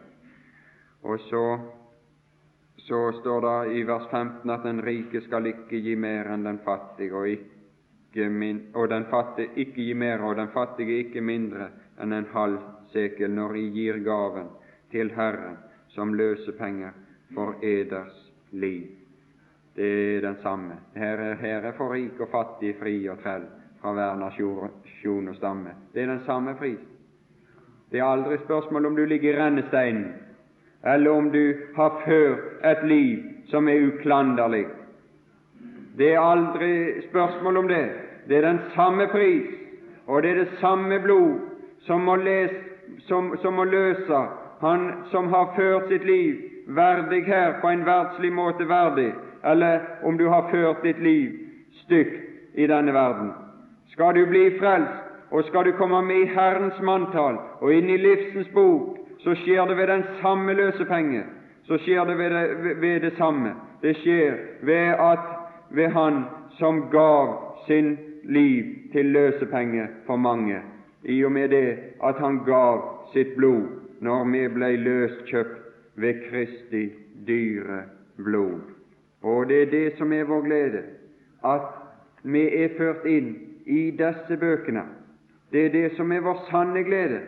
[1.02, 1.44] Og så,
[2.76, 6.58] så står det i vers 15 at den rike skal ikke gi mer enn den
[6.64, 11.70] fattige, og, ikke min, og den fattige ikke gi mer, og den fattige ikke mindre
[12.02, 12.58] enn en halv
[12.92, 14.50] sekel når de gir gaven
[14.90, 15.60] til Herren
[15.94, 16.96] som løsepenger
[17.34, 18.97] for eders liv.
[19.78, 20.72] Det er den samme.
[20.96, 23.44] Her er, her er for rik og fattig, fri og trell
[23.78, 25.70] fra hver nasjon og stamme.
[25.94, 26.80] Det er den samme pris.
[27.90, 30.08] Det er aldri spørsmål om du ligger i rennesteinen,
[30.94, 34.64] eller om du har ført et liv som er uklanderlig.
[35.98, 37.86] Det er aldri spørsmål om det.
[38.28, 39.46] Det er den samme pris,
[40.06, 41.38] og det er det samme blod
[41.86, 42.50] som må, les,
[43.06, 44.26] som, som må løse
[44.60, 49.12] han som har ført sitt liv verdig her, på en verdslig måte verdig,
[49.44, 51.32] eller om du har ført ditt liv
[51.84, 53.32] stygt i denne verden.
[53.92, 57.98] Skal du bli frelst, og skal du komme med i Herrens manntall og inn i
[58.00, 61.24] livsens bok, så skjer det ved den samme løsepenge.
[61.68, 63.52] Så skjer det ved det, ved det samme.
[63.82, 65.26] Det skjer ved at
[65.70, 66.24] ved Han
[66.58, 67.34] som gav
[67.66, 70.60] sin liv til løsepenge for mange,
[71.04, 73.68] i og med det at Han gav sitt blod
[74.00, 75.60] når vi ble løskjøpt
[75.96, 76.88] ved Kristi
[77.26, 77.82] dyre
[78.16, 78.77] blod.
[79.22, 80.82] Og det er det som er vår glede,
[81.44, 81.66] at
[82.22, 83.34] vi er ført inn
[83.66, 84.84] i disse bøkene.
[85.52, 87.20] Det er det som er vår sanne glede.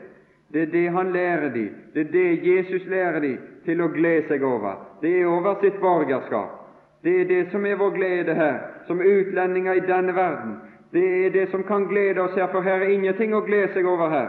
[0.53, 4.29] Det er det han lærer dem, Det er det Jesus lærer dem til å glede
[4.29, 4.75] seg over.
[5.03, 6.57] Det er over sitt borgerskap.
[7.03, 10.57] Det er det som er vår glede her, som utlendinger i denne verden.
[10.93, 13.87] Det er det som kan glede oss her, for her er ingenting å glede seg
[13.87, 14.29] over her.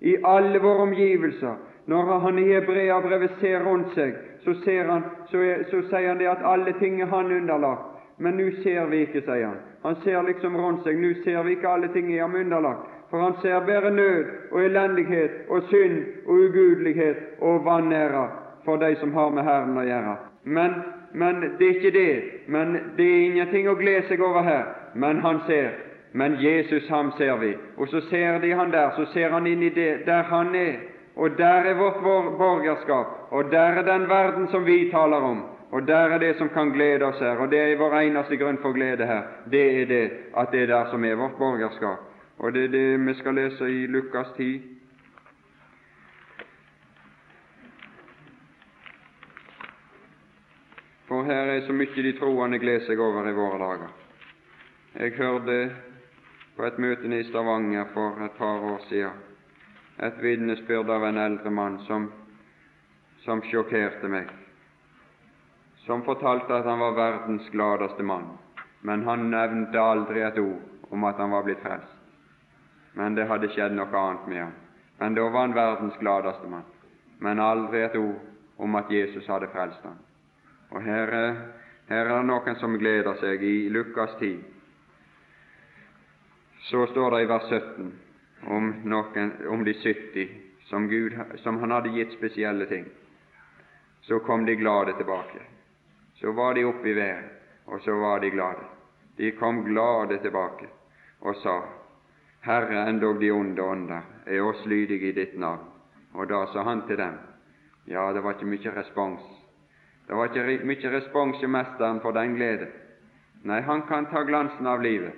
[0.00, 1.56] I alle våre omgivelser.
[1.88, 6.20] Når han i Hebreabrevet ser rundt seg, så, ser han, så, er, så sier han
[6.20, 7.94] det at alle ting er han underlagt.
[8.18, 9.60] Men nå ser vi ikke, sier han.
[9.86, 10.98] Han ser liksom rundt seg.
[11.00, 12.90] Nå ser vi ikke alle ting i ham underlagt.
[13.10, 18.26] For han ser bare nød og elendighet og synd og ugudelighet og vanære
[18.64, 20.16] for de som har med Herren å gjøre.
[20.44, 20.74] Men,
[21.12, 22.12] men det er ikke det.
[22.52, 24.68] Men det er ingenting å glede seg over her.
[24.94, 25.72] Men han ser.
[26.12, 27.54] Men Jesus, ham ser vi.
[27.76, 28.92] Og så ser de han der.
[28.96, 30.76] Så ser han inn i det der han er.
[31.18, 32.02] Og der er vårt
[32.38, 33.06] borgerskap.
[33.30, 35.42] Og der er den verden som vi taler om.
[35.70, 38.58] Og der er det som kan glede oss her, og det er vår eneste grunn
[38.62, 39.22] for glede her.
[39.50, 41.98] Det er det at det er der som er vårt borgerskap.
[42.38, 44.62] Og det er det vi skal lese i Lukas 10.
[51.08, 53.94] For her er så mye de troende gleder seg over i våre dager.
[54.98, 55.70] Jeg hørte
[56.56, 59.27] på et møte i Stavanger for et par år siden
[59.98, 62.10] et vitnesbyrd av en eldre mann som,
[63.24, 64.30] som sjokkerte meg
[65.88, 68.26] som fortalte at han var verdens gladeste mann,
[68.84, 71.94] men han nevnte aldri et ord om at han var blitt frelst.
[72.92, 74.52] Men det hadde skjedd noe annet med ham.
[75.00, 76.66] Men da var han verdens gladeste mann,
[77.24, 78.20] men aldri et ord
[78.60, 79.96] om at Jesus hadde frelst ham.
[80.76, 81.14] Og her,
[81.88, 84.36] her er det noen som gleder seg i Lukas 10.
[86.68, 87.88] Så står det i vers 17
[88.46, 90.28] om, noen, om de 70
[90.68, 92.84] som, Gud, som han hadde gitt spesielle ting.
[94.00, 95.40] Så kom de glade tilbake.
[96.14, 97.24] Så var de oppe i været,
[97.64, 98.64] og så var de glade.
[99.16, 100.68] De kom glade tilbake
[101.20, 101.62] og sa,
[102.40, 105.64] Herre, endog de onde ånder er oss lydige i ditt navn.
[106.14, 107.18] Og da sa han til dem,
[107.86, 109.22] ja, det var ikke mye respons.
[110.06, 112.68] Det var ikke mye respons i Mesteren for den glede.
[113.42, 115.14] Nei, han kan ta glansen av livet.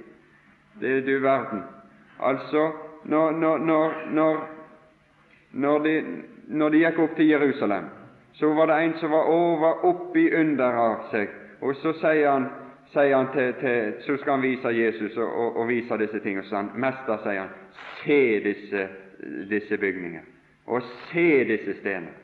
[0.81, 1.63] Det er du verden.
[2.19, 2.73] Altså,
[3.05, 3.59] når, når,
[4.11, 4.41] når,
[5.51, 5.95] når, de,
[6.71, 7.89] de gikk opp til Jerusalem,
[8.33, 12.49] så var det en som var over oppi under av seg, og så sier han,
[12.93, 16.47] sier han til, til, så skal han vise Jesus og, og, og vise disse tingene.
[16.49, 17.55] Så han, Mester, sier han,
[18.03, 18.87] se disse,
[19.51, 20.27] disse bygninger,
[20.67, 22.17] og se disse stener.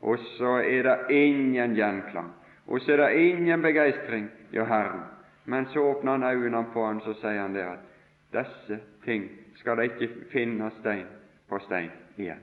[0.00, 2.30] og så er det ingen gjenklang,
[2.66, 5.02] og så er det ingen begeistring ja, Herren.
[5.44, 7.86] Men så åpner han øynene på han, så sier han det at
[8.32, 9.28] disse ting
[9.60, 11.06] skal det ikke finne stein
[11.48, 12.40] på stein igjen.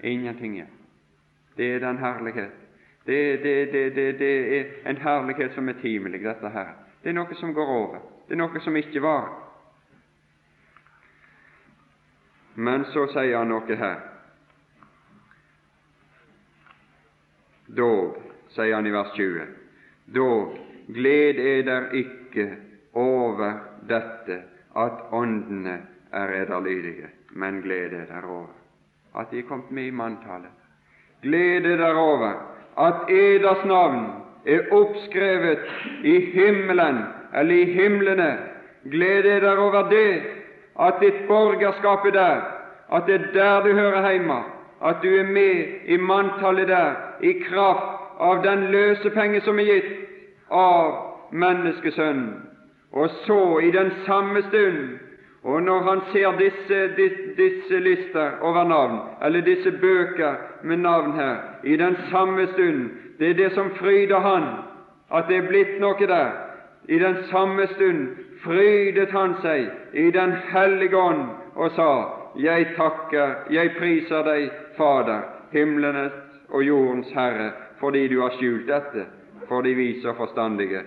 [0.00, 0.72] Ingenting igjen.
[1.56, 2.52] Det er den herlighet.
[3.06, 6.72] Det, det, det, det, er en herlighet som er timelig, dette her.
[7.02, 8.00] Det er noe som går over.
[8.26, 9.28] Det er noe som ikke var.
[12.56, 14.00] Men så sier han noe her.
[17.76, 18.16] Dog,
[18.56, 19.46] sier han i vers 20,
[20.14, 22.46] dog gled eder ikke
[22.94, 24.38] over dette
[24.76, 25.80] at åndene
[26.12, 28.46] er ederlydige, men glede derover
[29.20, 30.52] at de er kommet med i manntallet.
[31.22, 32.32] Glede derover
[32.78, 34.06] at eders navn
[34.46, 35.58] er oppskrevet
[36.04, 36.98] i himmelen
[37.34, 38.38] eller i himlene.
[38.90, 40.22] Glede derover det,
[40.80, 42.40] at ditt borgerskap er der,
[42.92, 44.42] at det er der du hører hjemme,
[44.84, 49.92] at du er med i manntallet der i kraft av den løsepenge som er gitt
[50.50, 50.92] av
[51.32, 52.42] menneskesønnen.
[52.92, 54.98] Og så, i den samme stund,
[55.46, 61.12] og når han ser disse, disse, disse lister over navn, eller disse bøker med navn
[61.12, 64.42] her, i den samme stund Det er det som fryder han,
[65.14, 66.32] at det er blitt noe der.
[66.88, 68.08] I den samme stund
[68.44, 71.22] frydet han seg i Den hellige ånd
[71.54, 71.92] og sa,
[72.36, 76.12] Jeg takker, jeg priser deg, Fader, himlenes
[76.50, 79.06] og jordens Herre, fordi du har skjult dette
[79.48, 80.82] for de vise og forstandige,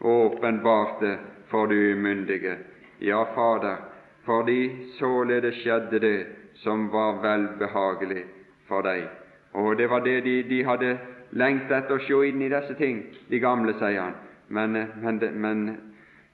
[0.00, 1.16] og åpenbart det
[1.50, 2.56] for de umyndige.
[3.00, 3.91] Ja, Fader,
[4.24, 8.24] fordi således skjedde det som var velbehagelig
[8.68, 9.08] for deg.
[9.52, 10.98] Og det var det de, de hadde
[11.30, 14.14] lengtet etter å se inn i disse ting, de gamle, sier han.
[14.48, 15.64] Men, men, men,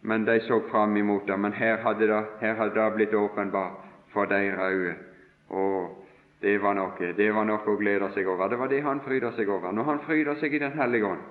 [0.00, 1.38] men de så fram imot det.
[1.38, 4.96] Men her hadde det, her hadde det blitt åpenbart for deres øyne.
[5.48, 6.04] Og
[6.42, 8.48] det var noe det var noe å glede seg over.
[8.48, 9.72] Det var det han fryda seg over.
[9.72, 11.22] Når han fryda seg i Den hellige ånd,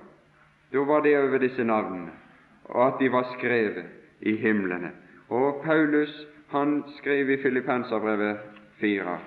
[0.72, 2.12] da var det over disse navnene,
[2.68, 3.86] og at de var skrevet
[4.20, 4.90] i himlene.
[5.32, 6.12] Og Paulus
[6.48, 8.36] han skriver i Filippenserbrevet
[8.80, 9.18] 4.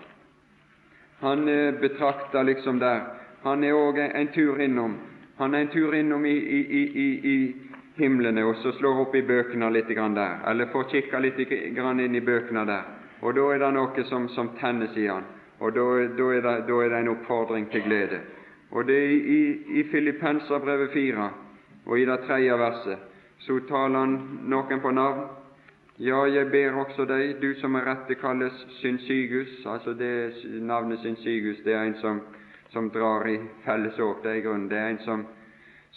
[1.20, 3.02] Han betrakter betrakta liksom der
[3.44, 4.96] Han er òg en tur innom
[5.38, 7.56] Han er en tur innom i, i, i, i
[7.96, 11.38] himlene og så slår opp i bøkene litt grann der, eller får kikka litt
[11.76, 12.84] grann inn i bøkene der.
[13.22, 15.26] Og da er det noe som, som tennes i han,
[15.60, 15.86] og da,
[16.18, 18.22] da, er det, da, er det, en oppfordring til glede.
[18.72, 19.42] Og det er i,
[19.82, 21.30] i Filippenserbrevet 4
[21.86, 23.08] og i det tredje verset
[23.42, 24.18] så taler han
[24.50, 25.26] noen på navn,
[26.02, 30.34] ja, jeg ber også deg, du som er rette kalles Synsygus, altså det
[30.66, 32.22] navnet Synsygus, det er en som,
[32.74, 35.26] som drar i felles åk, det er grunnen, det er en som,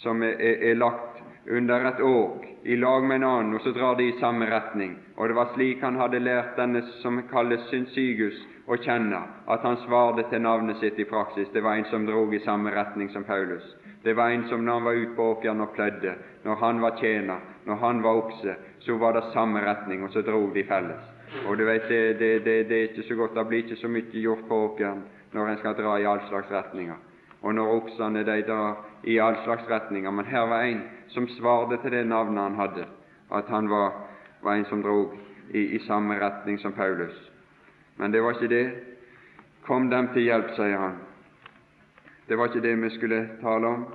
[0.03, 3.73] som er, er, er, lagt under et åk i lag med en annen, og så
[3.73, 4.93] drar de i samme retning.
[5.17, 9.77] Og det var slik han hadde lært denne som kalles Synsygus, å kjenne, at han
[9.85, 11.49] svarte til navnet sitt i praksis.
[11.53, 13.65] Det var en som drog i samme retning som Paulus.
[14.05, 16.13] Det var en som når han var ute på åkeren og plødde,
[16.43, 20.21] når han var tjener, når han var okse, så var det samme retning, og så
[20.21, 21.11] drog de felles.
[21.47, 23.89] Og du vet, det, det, det, det er ikke så godt, det blir ikke så
[23.89, 25.01] mye gjort på åkeren
[25.33, 26.95] når en skal dra i all slags retninger.
[27.41, 30.11] Og når oksene de drar i all slags retninger.
[30.11, 32.85] Men her var en som svarte til det navnet han hadde,
[33.33, 33.91] at han var,
[34.41, 35.17] var en som drog
[35.49, 37.31] i, i samme retning som Paulus.
[37.97, 38.65] Men det var ikke det.
[39.65, 40.97] Kom dem til hjelp, sier han.
[42.27, 43.85] Det var ikke det vi skulle tale om.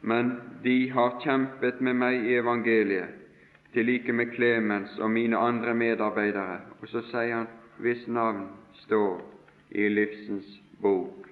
[0.00, 3.14] Men de har kjempet med meg i evangeliet,
[3.72, 6.60] til like med Klemens og mine andre medarbeidere.
[6.80, 7.50] Og så sier han
[7.82, 8.46] hvis navn
[8.84, 9.20] står
[9.70, 10.48] i livsens
[10.82, 11.26] bok.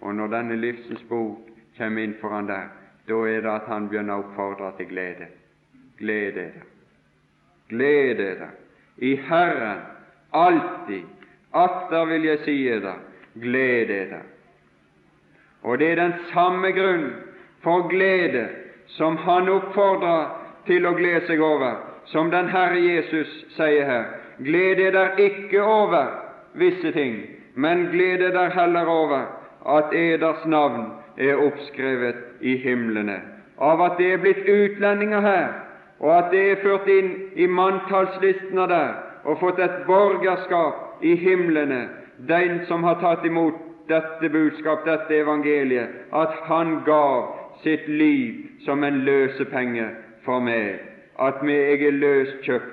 [0.00, 1.48] Og når denne livsens bok
[1.78, 2.68] kommer inn for han der,
[3.08, 5.30] da er det at han begynner å oppfordre til glede.
[5.98, 6.62] Gled dere.
[7.70, 8.50] Gled dere
[8.96, 9.82] i Herren
[10.30, 11.04] alltid.
[11.54, 12.96] Atter vil jeg si dere,
[13.40, 14.20] gled dere.
[15.64, 17.06] Og det er den samme grunn
[17.64, 18.48] for glede
[18.86, 20.26] som han oppfordrer
[20.66, 21.78] til å glede seg over,
[22.12, 24.04] som den Herre Jesus sier her.
[24.44, 26.10] Glede der ikke over
[26.60, 27.16] visse ting,
[27.54, 29.24] men glede der heller over
[29.78, 33.20] at eders navn er oppskrevet i himlene,
[33.58, 35.52] av at det er blitt utlendinger her,
[36.00, 41.86] og at det er ført inn i manntallslistene der og fått et borgerskap i himlene,
[42.28, 43.56] den som har tatt imot
[43.88, 47.32] dette budskap, dette evangeliet, at han gav
[47.62, 49.88] sitt liv som en løsepenge
[50.24, 50.80] for meg,
[51.20, 52.70] at jeg er løskjøpt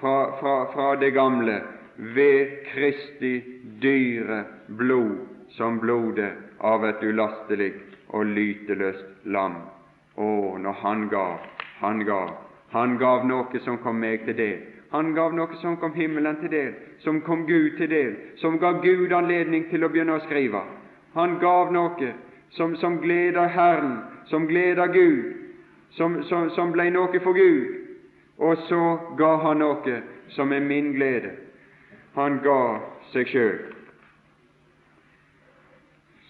[0.00, 1.60] fra, fra, fra det gamle
[1.96, 3.34] ved Kristi
[3.82, 5.16] dyre blod,
[5.56, 6.30] som blodet
[6.60, 7.72] av et ulastelig
[8.14, 9.56] og lyteløst lam.
[10.16, 10.28] Å,
[10.58, 11.38] når Han gav,
[11.80, 12.34] Han gav,
[12.72, 14.60] Han gav noe som kom meg til del.
[14.90, 16.72] Han gav noe som kom himmelen til del,
[17.04, 20.62] som kom Gud til del, som ga Gud anledning til å begynne å skrive.
[21.14, 22.12] Han gav noe
[22.56, 25.36] som, som gleder Herren, som gleder Gud,
[25.94, 27.76] som, som, som ble noe for Gud.
[28.40, 28.82] Og så
[29.18, 30.00] ga han noe
[30.34, 31.36] som er min glede.
[32.16, 32.62] Han ga
[33.12, 33.58] seg sjøl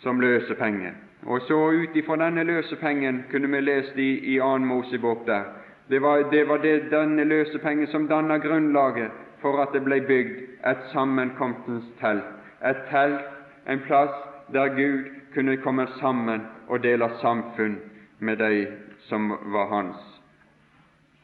[0.01, 0.93] som løsepenge.
[1.29, 5.60] Og så ut ifra denne løsepengen kunne vi lest i, i annen Mosebok der.
[5.91, 9.11] Det var, det var det, denne løsepengen som dannet grunnlaget
[9.43, 10.37] for at det ble bygd
[10.71, 12.29] et sammenkomstens telt.
[12.63, 13.25] Et telt,
[13.67, 14.15] en plass
[14.53, 17.81] der Gud kunne komme sammen og dele samfunn
[18.19, 18.67] med de
[19.09, 19.99] som var hans.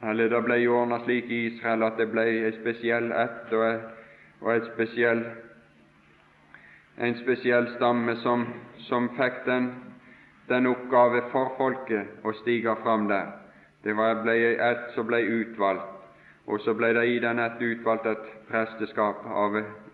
[0.03, 3.81] Eller det ble ordna slik i Israel at det ble en spesiell ett og,
[4.41, 5.25] og et spesiell,
[6.99, 8.49] en spesiell stamme som,
[8.91, 9.73] som fikk den,
[10.49, 13.46] den oppgave for folket å stige fram der.
[13.83, 15.93] Det var, ble ett som ble utvalgt,
[16.47, 19.25] og så ble det i den ett utvalgt et presteskap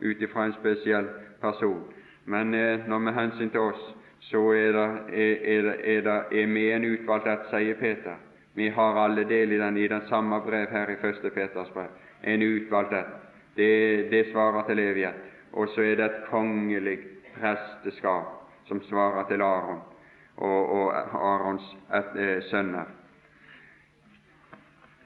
[0.01, 1.09] ut ifra en spesiell
[1.41, 1.83] person.
[2.25, 6.85] Men eh, når med hensyn til oss, så er det, er, er, er vi en
[6.85, 8.17] utvalgt ett, sier Peter.
[8.55, 11.89] Vi har alle del i den i den samme brev her i første Peters brev.
[12.23, 13.15] En utvalgt ett.
[13.57, 15.15] Det, det svarer til evighet.
[15.53, 16.99] Og så er det et kongelig
[17.35, 19.81] presteskap som svarer til Aron
[20.37, 21.65] og, og Arons
[21.95, 22.89] et, eh, sønner.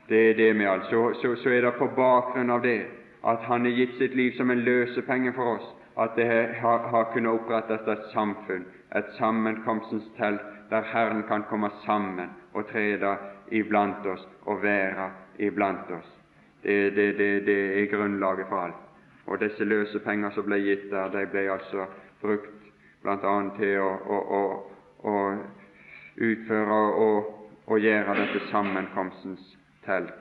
[0.08, 0.84] Det er det med alt.
[0.90, 2.80] Så, så, så er det på bakgrunn av det
[3.26, 5.66] at Han har gitt sitt liv som en løsepenge for oss,
[5.98, 6.26] at det
[6.60, 12.68] har, har kunnet opprettes et samfunn, et sammenkomstens telt, der Herren kan komme sammen og
[12.70, 13.16] trede
[13.50, 16.12] iblant oss og være iblant oss.
[16.62, 18.82] Det, det, det, det er grunnlaget for alt.
[19.26, 21.86] Og disse løsepenger som ble gitt der, de ble altså
[22.22, 22.70] brukt
[23.02, 23.36] bl.a.
[23.58, 24.42] til å, å, å,
[25.02, 25.14] å
[26.16, 27.30] utføre og,
[27.66, 29.56] og gjøre dette sammenkomstens
[29.86, 30.12] telt.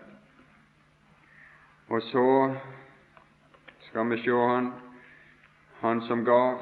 [1.89, 2.55] Og så
[3.89, 4.71] skal vi se han,
[5.81, 6.57] han som gav.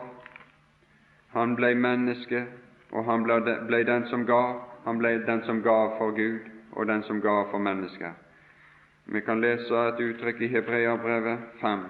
[1.34, 2.46] Han ble menneske,
[2.92, 4.60] og han ble, ble den som gav.
[4.86, 6.40] Han ble den som gav for Gud,
[6.72, 8.12] og den som gav for mennesker.
[9.06, 11.84] Vi kan lese et uttrykk i Hebreabrevet 5.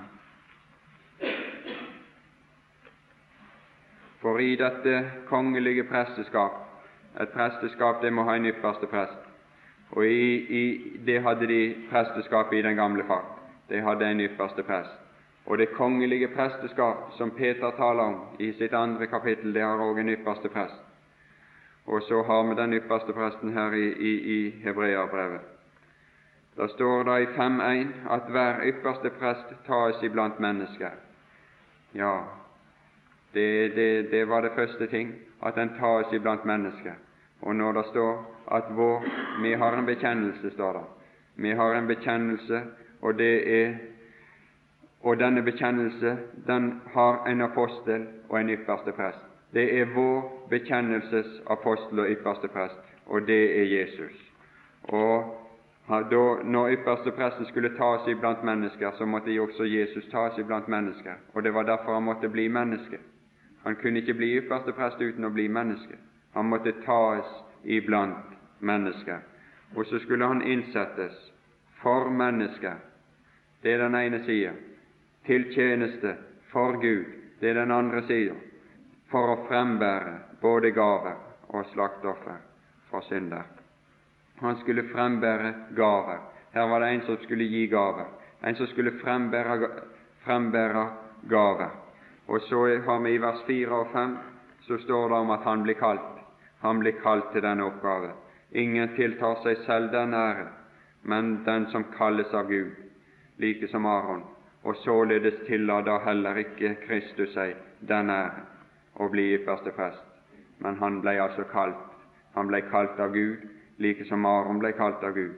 [4.22, 6.60] For i dette kongelige presteskap
[7.22, 9.23] Et presteskap det må ha en ypperste prest.
[9.94, 10.64] Og i, i,
[11.06, 13.40] det hadde de presteskapet i den gamle fart.
[13.70, 15.00] De hadde en ypperste prest.
[15.46, 20.00] Og det kongelige presteskap som Peter taler om i sitt andre kapittel, det har òg
[20.00, 20.80] en ypperste prest.
[21.86, 25.42] Og så har vi den ypperste presten her i, i, i hebreerbrevet.
[26.58, 30.90] Da står det i 5.1 at hver ypperste prest tas iblant mennesker.
[31.94, 32.20] Ja,
[33.34, 35.14] det, det, det var det første ting,
[35.46, 36.94] at den tas iblant mennesker.
[37.42, 39.04] Og når det står at vår,
[39.42, 40.84] vi har en bekjennelse, står det.
[41.36, 42.62] Vi har en bekjennelse,
[43.02, 43.76] og det er
[45.04, 46.18] og denne bekjennelse
[46.48, 49.20] den har en apostel og en ypperste prest.
[49.54, 54.16] Det er vår bekjennelsesapostel og ypperste prest, og det er Jesus.
[54.84, 55.40] Og
[55.90, 61.20] da, når ypperste presten skulle tas iblant mennesker, så måtte også Jesus tas iblant mennesker,
[61.34, 62.98] og det var derfor han måtte bli menneske.
[63.64, 66.00] Han kunne ikke bli ypperste prest uten å bli menneske.
[66.34, 67.28] Han måtte tas
[67.64, 68.33] iblant
[68.64, 69.20] mennesker.
[69.76, 71.32] Og så skulle han innsettes
[71.82, 72.78] for mennesket,
[73.64, 74.52] Det er den ene sida.
[75.26, 76.16] Til tjeneste
[76.52, 77.06] for Gud.
[77.40, 78.34] Det er den andre sida.
[79.12, 81.16] For å frembære både gaver
[81.48, 82.42] og slaktoffer
[82.90, 83.44] for synder.
[84.42, 86.20] Han skulle frembære gaver.
[86.54, 88.06] Her var det en som skulle gi gaver.
[88.44, 89.70] En som skulle frembære,
[90.26, 90.86] frembære
[91.30, 91.72] gaver.
[92.28, 94.18] Og så har vi i vers 4 og 5
[94.68, 96.20] så står det om at han blir kalt.
[96.60, 98.12] Han blir kalt til denne oppgave.
[98.54, 100.48] Ingen tiltar seg selv den ære,
[101.04, 102.76] men den som kalles av Gud,
[103.38, 104.24] like som Aron.
[104.64, 107.56] Og således tillater heller ikke Kristus seg
[107.90, 108.46] den ære
[109.02, 110.04] å bli ypperste prest.
[110.60, 111.82] Men han ble altså kalt.
[112.36, 113.42] Han ble kalt av Gud,
[113.78, 115.34] like som Aron ble kalt av Gud.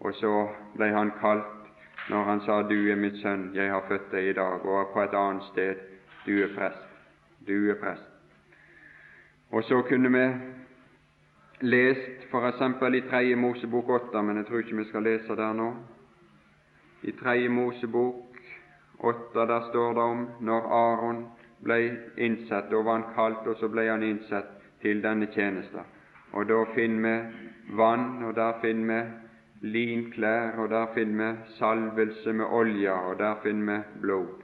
[0.00, 0.32] Og så
[0.76, 1.52] ble han kalt
[2.08, 5.02] når han sa 'Du er mitt sønn, jeg har født deg i dag', og på
[5.02, 5.76] et annet sted
[6.26, 6.88] 'Du er prest'.
[7.46, 8.08] Du er prest.
[9.50, 10.26] Og så kunne vi
[11.60, 12.60] lest f.eks.
[12.94, 15.70] i Tredje Mosebok 8, men jeg tror ikke vi skal lese der nå.
[17.02, 18.38] I Tredje Mosebok
[18.98, 21.26] 8 der står det om når Aron
[21.64, 21.78] ble
[22.16, 24.50] innsett, da var han kalt, og så ble han innsett
[24.82, 25.86] til denne tjenesten.
[26.32, 27.02] Og da finner
[27.68, 29.04] vi vann, og der finner
[29.60, 34.42] vi linklær, og der finner vi salvelse med olje, og der finner vi blod.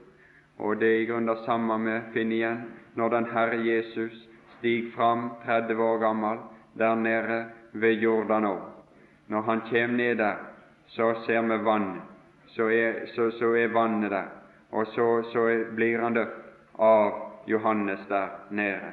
[0.57, 2.63] Og det er i grunnen det samme vi finner igjen
[2.95, 6.41] når den Herre Jesus stiger fram 30 år gammel
[6.77, 8.59] der nede ved Jordanå.
[9.27, 10.35] Når han kommer ned der,
[10.87, 12.01] så ser vi vannet.
[12.47, 14.27] Så er, så, så er vannet der.
[14.71, 17.13] Og så, så blir han døpt av
[17.47, 18.91] Johannes der nede.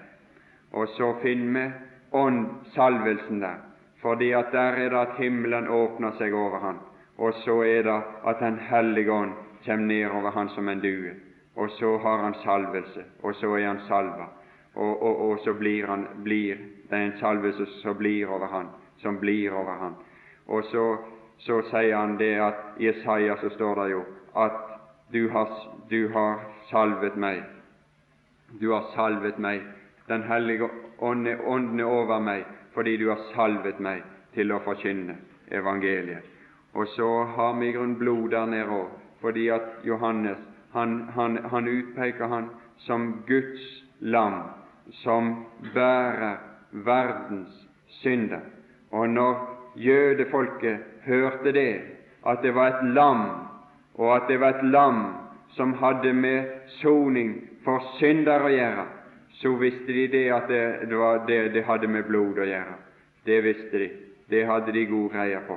[0.72, 1.72] Og så finner vi
[2.12, 3.56] ånd, salvelsen der,
[4.02, 6.78] fordi at der er det at himmelen åpner seg over han,
[7.18, 9.32] og så er det at Den hellige ånd
[9.64, 11.12] kommer ned over han som en due,
[11.56, 14.28] og så har han salvelse, og så er han salva,
[14.78, 16.58] og, og, og så blir, han, blir
[16.88, 17.52] det er en salve
[17.82, 18.68] som blir over han,
[19.02, 19.96] som blir over han.
[20.46, 20.84] Og så,
[21.38, 24.04] så sier han det at i Jesaja så står det jo
[24.38, 24.60] at
[25.12, 25.52] du har,
[25.90, 27.42] du har salvet meg,
[28.60, 29.62] du har salvet meg,
[30.08, 30.64] Den hellige
[31.04, 35.18] ånd er over meg fordi du har salvet meg til å forkynne
[35.52, 36.24] evangeliet.
[36.72, 40.38] Og så har vi i grunn blod der nede òg, fordi at Johannes
[40.72, 42.48] han, han, han utpeker han
[42.86, 44.42] som Guds lam,
[44.90, 46.36] som bærer
[46.70, 47.68] verdens
[48.00, 48.40] synder.
[48.90, 49.34] Og når
[49.76, 51.80] jødefolket hørte det,
[52.26, 53.24] at det var et lam,
[53.94, 55.02] og at det var et lam
[55.56, 56.44] som hadde med
[56.80, 57.34] soning
[57.64, 58.86] for synder å gjøre,
[59.38, 62.76] så visste de det at det, det, var det, det hadde med blod å gjøre.
[63.26, 63.88] Det visste de.
[64.28, 65.56] Det hadde de god greie på.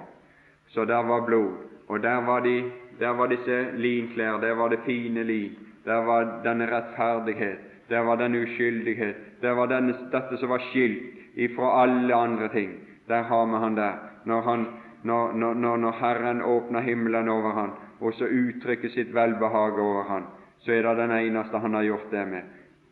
[0.71, 1.57] Så der var blod,
[1.87, 6.37] og der var, de, der var disse linklær, der var det fine lin, der var
[6.45, 12.15] denne rettferdighet, der var den uskyldighet, der var denne, dette som var skilt ifra alle
[12.15, 12.71] andre ting.
[13.07, 13.93] Der har vi han der.
[14.25, 14.65] Når, han,
[15.03, 17.69] når, når, når Herren åpner himmelen over han,
[17.99, 20.23] og så uttrykker sitt velbehag over han,
[20.59, 22.41] så er det den eneste han har gjort det med.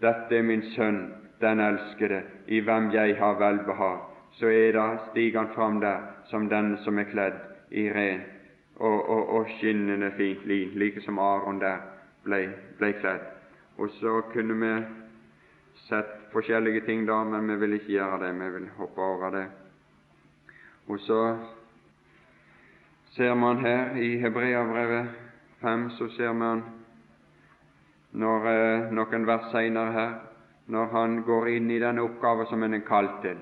[0.02, 3.97] Dette er min sønn, den elskede, i hvem jeg har velbehag.
[4.32, 7.39] Så er det, stiger han fram der som den som er kledd
[7.72, 8.22] i ren
[8.76, 11.78] og, og, og skinnende fint lin, like som Aron der
[12.24, 13.39] ble, ble kledd.
[13.80, 14.72] Og så kunne vi
[15.88, 18.34] sett forskjellige ting da, men vi vil ikke gjøre det.
[18.40, 19.46] Vi vil hoppe over det.
[20.88, 21.22] Og så
[23.16, 25.10] ser man her i Hebreabrevet
[25.62, 26.64] 5, så ser man
[28.12, 30.14] når, eh, noen vers seinere her,
[30.68, 33.38] når han går inn i den oppgaven som han er kalt til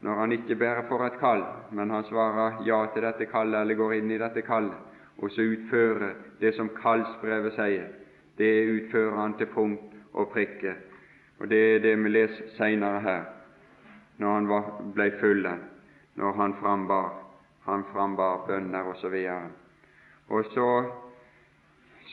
[0.00, 3.76] når han ikke bærer for et kall, men han svarer ja til dette kallet eller
[3.76, 4.76] går inn i dette kallet,
[5.20, 7.90] og så utfører det som kallsbrevet sier.
[8.40, 10.74] Det utfører han til punkt og prikke.
[11.40, 13.22] Og Det er det vi leser seinere her,
[14.18, 14.64] når han var,
[14.94, 15.60] ble fullen,
[16.16, 17.10] når han frambar,
[17.64, 19.16] han frambar bønner osv.
[20.28, 20.68] Og så,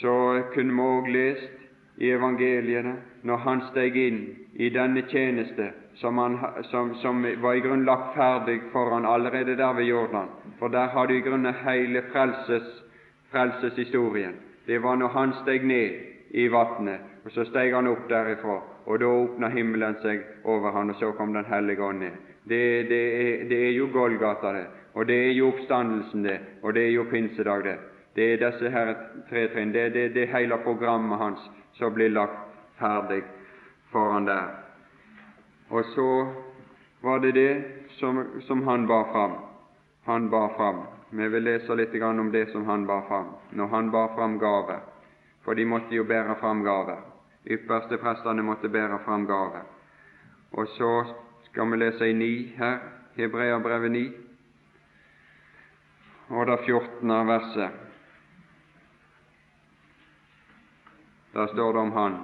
[0.02, 0.16] så
[0.54, 1.68] kunne vi òg lest
[1.98, 4.20] i evangeliene når han steg inn
[4.56, 5.72] i denne tjeneste
[6.02, 6.38] som, han,
[6.72, 10.30] som, som var i grunn lagt ferdig for han allerede der ved Jordan.
[10.60, 12.68] For der har du i grunnen hele frelses,
[13.32, 14.36] frelseshistorien.
[14.68, 19.00] Det var når han steg ned i vannet, og så steg han opp derifra, og
[19.00, 22.18] da åpna himmelen seg over han, og så kom Den hellige ånd ned.
[22.48, 26.74] Det, det, er, det er jo Golgata, det, og det er jo oppstandelsen, det, og
[26.74, 27.78] det er jo pinsedag, det.
[28.18, 28.94] Det er disse her
[29.30, 29.72] tre trinn.
[29.74, 31.42] Det er det, det hele programmet hans
[31.78, 32.40] som blir lagt
[32.80, 33.22] ferdig
[33.92, 34.48] foran der.
[35.70, 36.08] Og så
[37.02, 37.64] var det det
[38.00, 39.36] som, som han bar fram.
[40.06, 40.82] Han bar fram.
[41.12, 44.82] Vi vil lese litt om det som han bar fram, når han bar fram gaver.
[45.48, 47.00] For de måtte jo bære fram gaver.
[47.48, 49.62] Ypperste prestene måtte bære fram gaver.
[50.52, 50.90] Og så
[51.46, 52.80] skal vi lese i ni her,
[53.16, 54.02] Hebreabrevet 9,
[56.30, 57.28] og det 14.
[57.28, 57.70] verset.
[61.34, 62.18] Der står det om han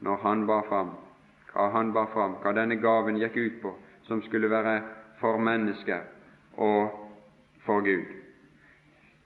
[0.00, 0.94] når han bar fram
[1.50, 3.74] hva han bar fram, hva denne gaven gikk ut på,
[4.06, 4.76] som skulle være
[5.18, 6.06] for mennesker
[6.54, 6.94] og
[7.66, 8.06] for Gud.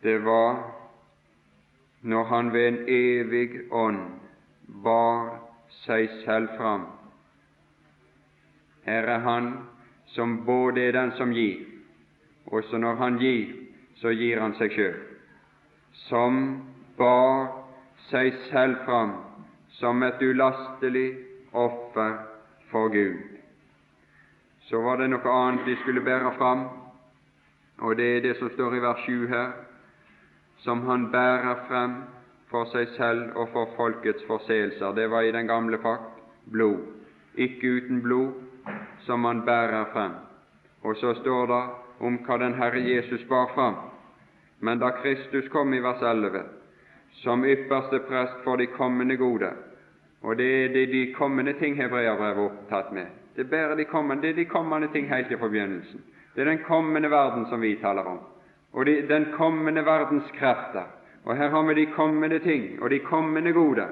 [0.03, 0.84] Det var
[2.05, 4.01] når han ved en evig ånd
[4.85, 5.39] bar
[5.85, 6.85] seg selv fram.
[8.85, 9.49] Her er han
[10.13, 11.65] som både er den som gir,
[12.47, 13.55] også når han gir,
[13.97, 14.99] så gir han seg sjøl,
[16.09, 16.41] som
[16.99, 17.49] bar
[18.11, 19.17] seg selv fram
[19.81, 21.09] som et ulastelig
[21.57, 22.19] offer
[22.71, 23.17] for Gud.
[24.69, 26.69] Så var det noe annet de skulle bære fram,
[27.81, 29.55] og det er det som står i vers 7 her,
[30.65, 31.97] som han bærer frem
[32.49, 34.95] for seg selv og for folkets forseelser.
[34.97, 36.79] Det var i den gamle pakt blod.
[37.35, 38.33] Ikke uten blod,
[39.05, 40.15] som han bærer frem.
[40.83, 41.63] Og så står det
[42.01, 43.77] om hva den Herre Jesus bar fram.
[44.61, 46.43] Men da Kristus kom i vers 11,
[47.21, 49.51] som ypperste prest for de kommende gode,
[50.23, 53.07] og det er de, de kommende ting hebreerbrevet er opptatt med.
[53.37, 56.01] Det er, de kommende, det er de kommende ting helt i begynnelsen.
[56.35, 58.19] Det er den kommende verden som vi taler om,
[58.75, 60.91] og de, den kommende verdens krefter.
[61.25, 63.87] Og her har vi de kommende ting og de kommende gode.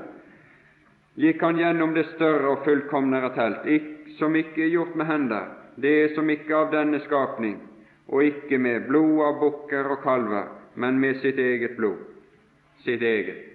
[1.16, 3.68] Gikk han gjennom det større og fullkomnere telt,
[4.18, 7.56] som ikke er gjort med hender, det som ikke av denne skapning,
[8.08, 12.00] og ikke med blod av bukker og kalver, men med sitt eget blod.
[12.84, 13.52] Sitt eget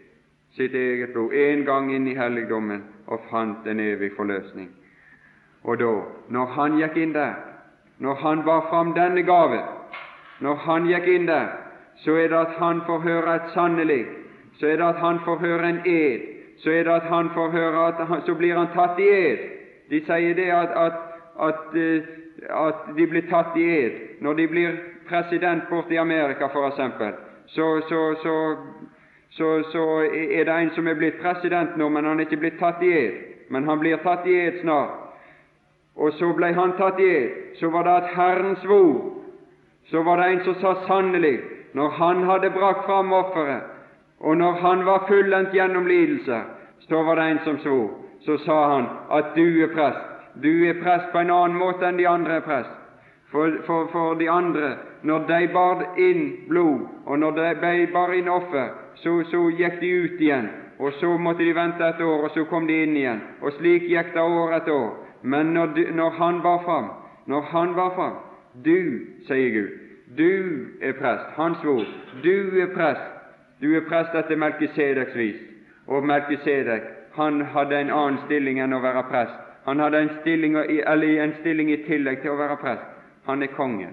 [0.57, 4.69] sitt eget blod en gang inn i helligdommen og fant en evig forløsning.
[5.63, 5.91] Og da,
[6.33, 7.35] når han gikk inn der,
[8.01, 9.59] når han bar fram denne gave,
[10.39, 11.47] når han gikk inn der,
[12.03, 14.05] så er det at han får høre et sannelig,
[14.59, 16.27] så er det at han får høre en ed,
[16.63, 19.37] så er det at han får høre at han, så blir han tatt i ed.
[19.89, 20.93] De sier det at, at,
[21.47, 22.03] at, eh,
[22.49, 24.77] at de blir tatt i ed når de blir
[25.09, 26.71] president borte i Amerika, for
[27.47, 28.57] Så, så, så,
[29.29, 29.83] så, så
[30.13, 32.91] er det en som er blitt president nå, men han er ikke blitt tatt i
[32.91, 33.13] ed.
[33.49, 34.89] Men han blir tatt i ed snart.
[35.95, 37.29] Og så ble han tatt i ed.
[37.59, 39.16] Så var det at Herren svor.
[39.89, 41.39] Så var det en som sa sannelig,
[41.73, 43.63] når han hadde brakt fram offeret,
[44.19, 46.41] og når han var fullendt gjennom lidelser,
[46.79, 47.89] så var det en som så,
[48.25, 50.03] Så sa han at du er prest.
[50.41, 52.73] Du er prest på en annen måte enn de andre er prest.
[53.31, 58.27] For, for, for de andre, når de bar inn blod, og når de bar inn
[58.29, 62.31] offer, så, så gikk de ut igjen, og så måtte de vente et år, og
[62.33, 63.21] så kom de inn igjen.
[63.41, 64.93] Og slik gikk det år etter år.
[65.21, 66.89] Men når, når han bar fram,
[67.25, 68.17] når han bar fram
[68.63, 69.69] Du, sier Gud,
[70.17, 71.25] du er prest.
[71.35, 71.87] Hans ord.
[72.23, 73.01] du er prest.
[73.61, 75.41] Du er prest etter Melkisedeks vis.
[75.87, 76.83] Og Melkisedek,
[77.13, 79.37] han hadde en annen stilling enn å være prest.
[79.65, 82.85] Han hadde en stilling, eller en stilling i tillegg til å være prest.
[83.25, 83.89] Han er konge.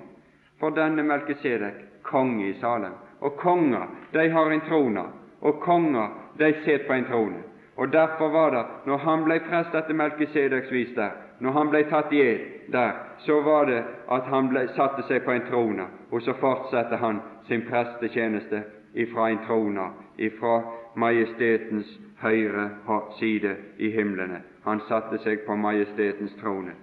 [0.60, 2.94] For denne Melkisedek, konge i Salem.
[3.20, 5.06] Og konger, de har en trone.
[5.40, 7.42] Og konger, de sitter på en trone.
[7.76, 11.82] Og Derfor var det, når han ble prest etter Melkisedeks vis der, når han ble
[11.90, 12.40] tatt i ed
[12.72, 16.96] der, så var det at han ble, satte seg på en trone, og så fortsatte
[16.96, 18.62] han sin prestetjeneste
[18.94, 20.60] ifra en trone, ifra
[20.96, 21.90] majestetens
[22.22, 22.70] høyre
[23.18, 24.42] side i himlene.
[24.64, 26.74] Han satte seg på majestetens trone,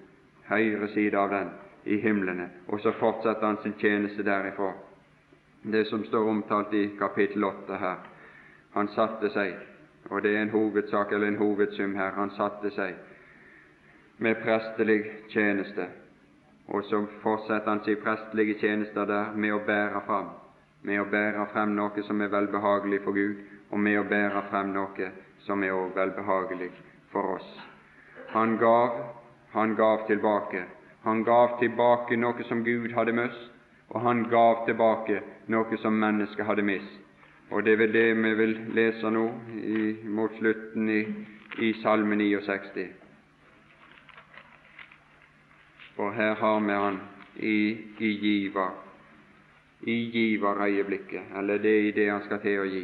[0.50, 1.52] høyre side av den,
[1.86, 4.74] i himlene, og så fortsatte han sin tjeneste derifra.
[5.64, 8.04] Det som står omtalt i kapittel 8 her.
[8.74, 9.56] Han satte seg,
[10.10, 13.00] og det er en hovedsak eller en hovedsum her, han satte seg
[14.22, 15.00] med prestelig
[15.34, 15.88] tjeneste,
[16.68, 20.30] og så fortsetter han sin prestelige tjenester der med å bære fram,
[20.86, 23.42] med å bære frem noe som er velbehagelig for Gud,
[23.72, 25.10] og med å bære frem noe
[25.48, 26.70] som er også velbehagelig
[27.12, 27.50] for oss.
[28.36, 29.02] Han gav,
[29.58, 30.64] han gav tilbake,
[31.04, 33.50] han gav tilbake noe som Gud hadde mist,
[33.90, 36.98] og han gav tilbake noe som mennesket hadde mist.
[37.52, 41.04] Og det er vel det vi vil lese nå i, mot slutten i,
[41.58, 43.01] i Salme 69.
[46.02, 47.00] For her har vi han
[47.36, 48.70] i, i giver,
[49.82, 52.80] i giverøyeblikket, eller det i det han skal til å gi.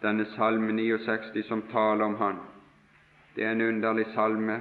[0.00, 2.38] Denne Salme 69 som taler om han,
[3.34, 4.56] det er en underlig salme,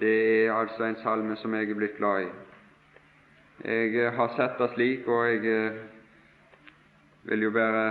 [0.00, 2.32] det er altså en salme som jeg er blitt glad i.
[3.62, 5.78] Jeg eh, har sett det slik, og jeg eh,
[7.30, 7.84] vil jo bare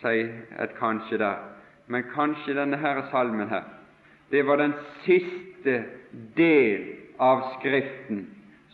[0.00, 0.22] si
[0.64, 1.44] et kanskje der.
[1.92, 3.68] Men kanskje denne her salmen her,
[4.32, 4.72] det var den
[5.04, 5.82] siste
[6.40, 6.88] del
[7.18, 8.26] av Skriften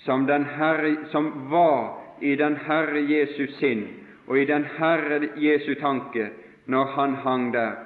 [0.05, 3.87] som, herre, som var i den Herre Jesus sinn
[4.27, 6.31] og i den Herre Jesu tanke
[6.67, 7.77] når han hang der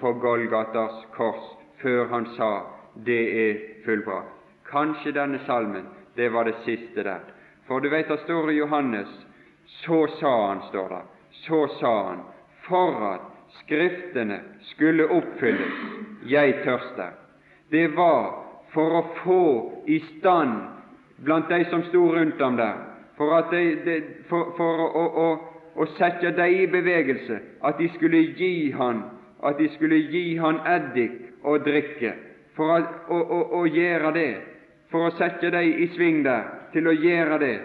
[0.00, 1.44] på Golgaters kors,
[1.80, 2.50] før han sa
[3.04, 3.54] det er
[3.84, 4.32] fullbrakt.
[4.68, 5.86] Kanskje denne salmen,
[6.16, 7.22] det var det siste der.
[7.66, 9.08] For du vet det står i Johannes
[9.66, 12.20] så sa han, står det, så sa han,
[12.68, 14.40] for at Skriftene
[14.72, 15.76] skulle oppfylles,
[16.26, 17.14] jeg tørster.
[17.70, 19.42] Det var for å få
[19.86, 20.56] i stand
[21.24, 22.80] blant de som sto rundt ham der,
[23.16, 23.96] for, de, de,
[24.28, 25.28] for, for å, å,
[25.76, 29.04] å, sette dem i bevegelse, at de skulle gi han,
[29.46, 32.12] at de skulle gi han eddik å drikke,
[32.56, 34.30] for å, å, å, å gjøre det,
[34.92, 37.56] for å sette dem i sving der, til å gjøre det,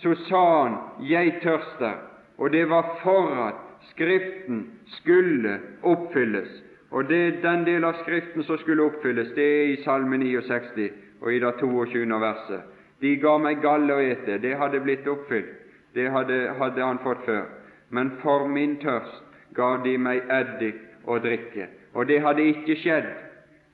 [0.00, 1.98] så sa han 'Jeg tørster',
[2.38, 6.50] og det var for at Skriften skulle oppfylles.
[6.90, 11.32] Og det, den del av Skriften som skulle oppfylles, det er i Salme 69 og
[11.32, 12.20] i det 22.
[12.20, 12.60] verset.
[13.00, 15.52] De ga meg galle å ete, det hadde blitt oppfylt,
[15.94, 17.46] det hadde, hadde han fått før.
[17.90, 19.22] Men for min tørst
[19.56, 23.08] ga de meg eddik å drikke, og det hadde ikke skjedd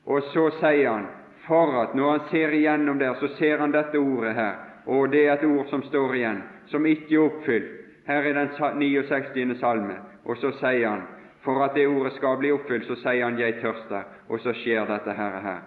[0.07, 1.09] og så sier han,
[1.47, 4.55] for at når han ser igjennom der, så ser han dette ordet her,
[4.87, 7.73] og det er et ord som står igjen, som ikke er oppfylt.
[8.07, 9.57] Her er den 69.
[9.59, 11.03] salme, og så sier han,
[11.47, 14.87] for at det ordet skal bli oppfylt, så sier han 'jeg tørster', og så skjer
[14.87, 15.41] dette her.
[15.41, 15.61] her.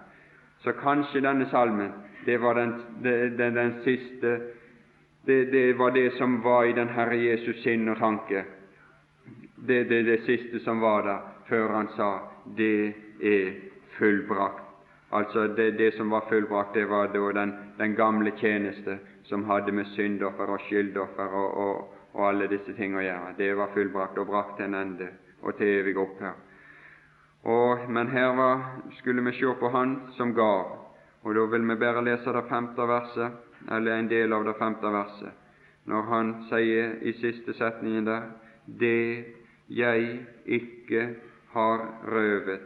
[0.63, 1.91] Så kanskje denne salmen,
[2.25, 2.73] det var den,
[3.03, 4.41] den, den siste
[5.25, 8.43] det, det, var det som var i den Herre Jesus sinn og tanke.
[9.67, 11.19] Det, det, det siste som var der,
[11.49, 12.19] før han sa
[12.57, 13.51] 'det er
[13.97, 14.63] fullbrakt.
[15.11, 19.71] Altså det, det, som var fullbrakt, det var da den, den gamle tjeneste som hadde
[19.71, 23.33] med syndoffer og skyldoffer og, og, og, alle disse ting å gjøre.
[23.37, 25.07] Det var fullbrakt og brakt til en ende
[25.41, 26.37] og til evig opphør.
[27.43, 30.75] Og, men her var, skulle vi se på Han som gav,
[31.23, 33.31] Og da vil vi bare lese det femte verset,
[33.71, 35.31] eller en del av det femte verset,
[35.85, 38.21] når han sier i siste setningen der
[38.65, 39.25] Det
[39.69, 41.15] jeg ikke
[41.51, 42.61] har røvet,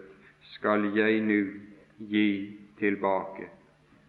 [0.53, 1.59] skal jeg nu
[1.97, 3.49] gi tilbake.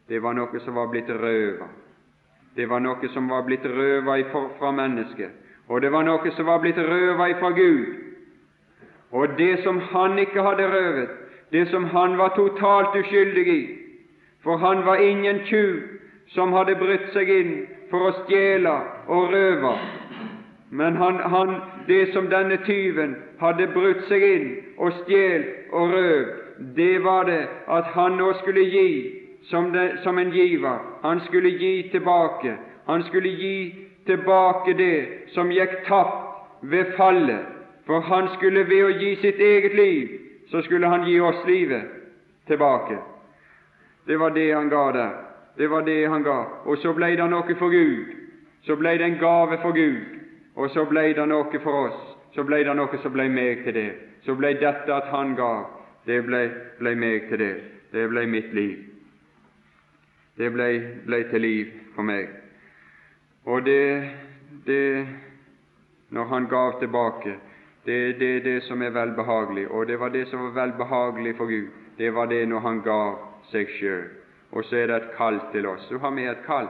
[0.08, 1.68] Det var noe som var blitt røva.
[2.54, 4.18] Det var noe som var blitt røva
[4.58, 5.30] fra mennesket,
[5.68, 8.03] og det var noe som var blitt røva fra Gud.
[9.14, 11.10] Og det som han ikke hadde røvet,
[11.52, 13.62] det som han var totalt uskyldig i,
[14.42, 15.76] for han var ingen tjuv
[16.34, 17.52] som hadde brutt seg inn
[17.90, 18.72] for å stjele
[19.06, 19.74] og røve.
[20.70, 21.54] Men han, han,
[21.86, 24.48] det som denne tyven hadde brutt seg inn
[24.82, 26.26] og stjålet og røv,
[26.74, 28.90] det var det at han nå skulle gi
[29.50, 30.82] som, det, som en giver.
[31.02, 32.56] Han skulle gi tilbake.
[32.90, 33.56] Han skulle gi
[34.06, 34.98] tilbake det
[35.34, 37.53] som gikk tapt ved fallet.
[37.86, 41.90] For han skulle ved å gi sitt eget liv, så skulle han gi oss livet
[42.46, 42.98] tilbake.
[44.06, 45.14] Det var det han ga der.
[45.56, 46.38] Det var det han ga.
[46.64, 48.14] Og så ble det noe for Gud.
[48.64, 50.00] Så ble det en gave for Gud.
[50.56, 52.00] Og så ble det noe for oss.
[52.34, 53.90] Så ble det noe som ble meg til det.
[54.24, 55.52] Så ble dette at han ga,
[56.06, 56.42] det ble,
[56.80, 57.54] ble meg til det.
[57.92, 58.78] Det ble mitt liv.
[60.36, 60.68] Det ble,
[61.06, 62.32] ble til liv for meg.
[63.46, 64.10] Og det,
[64.66, 65.06] det
[66.10, 67.36] når han gav tilbake,
[67.84, 69.68] det er det, det, som er velbehagelig.
[69.68, 71.68] Og det var det som var velbehagelig for Gud.
[71.98, 73.00] Det var det når han ga
[73.50, 74.06] seg sjøl.
[74.52, 75.84] Og så er det et kall til oss.
[75.88, 76.68] Så har vi et kall.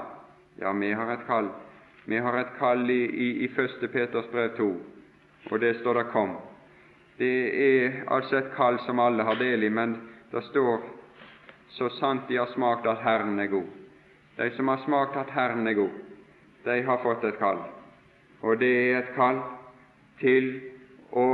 [0.60, 1.48] Ja, vi har et kall.
[2.04, 3.86] Vi har et kall i, i, i 1.
[3.92, 4.66] Peters brev 2,
[5.50, 6.36] og det står det 'kom'.
[7.18, 7.36] Det
[7.66, 9.96] er altså et kall som alle har del i, men
[10.32, 10.80] det står
[11.68, 13.72] 'så sant de har smakt at Herren er god'.
[14.36, 15.90] De som har smakt at Herren er god,
[16.64, 17.58] de har fått et kall.
[18.42, 19.40] Og det er et kall
[20.20, 20.60] til
[21.14, 21.28] å,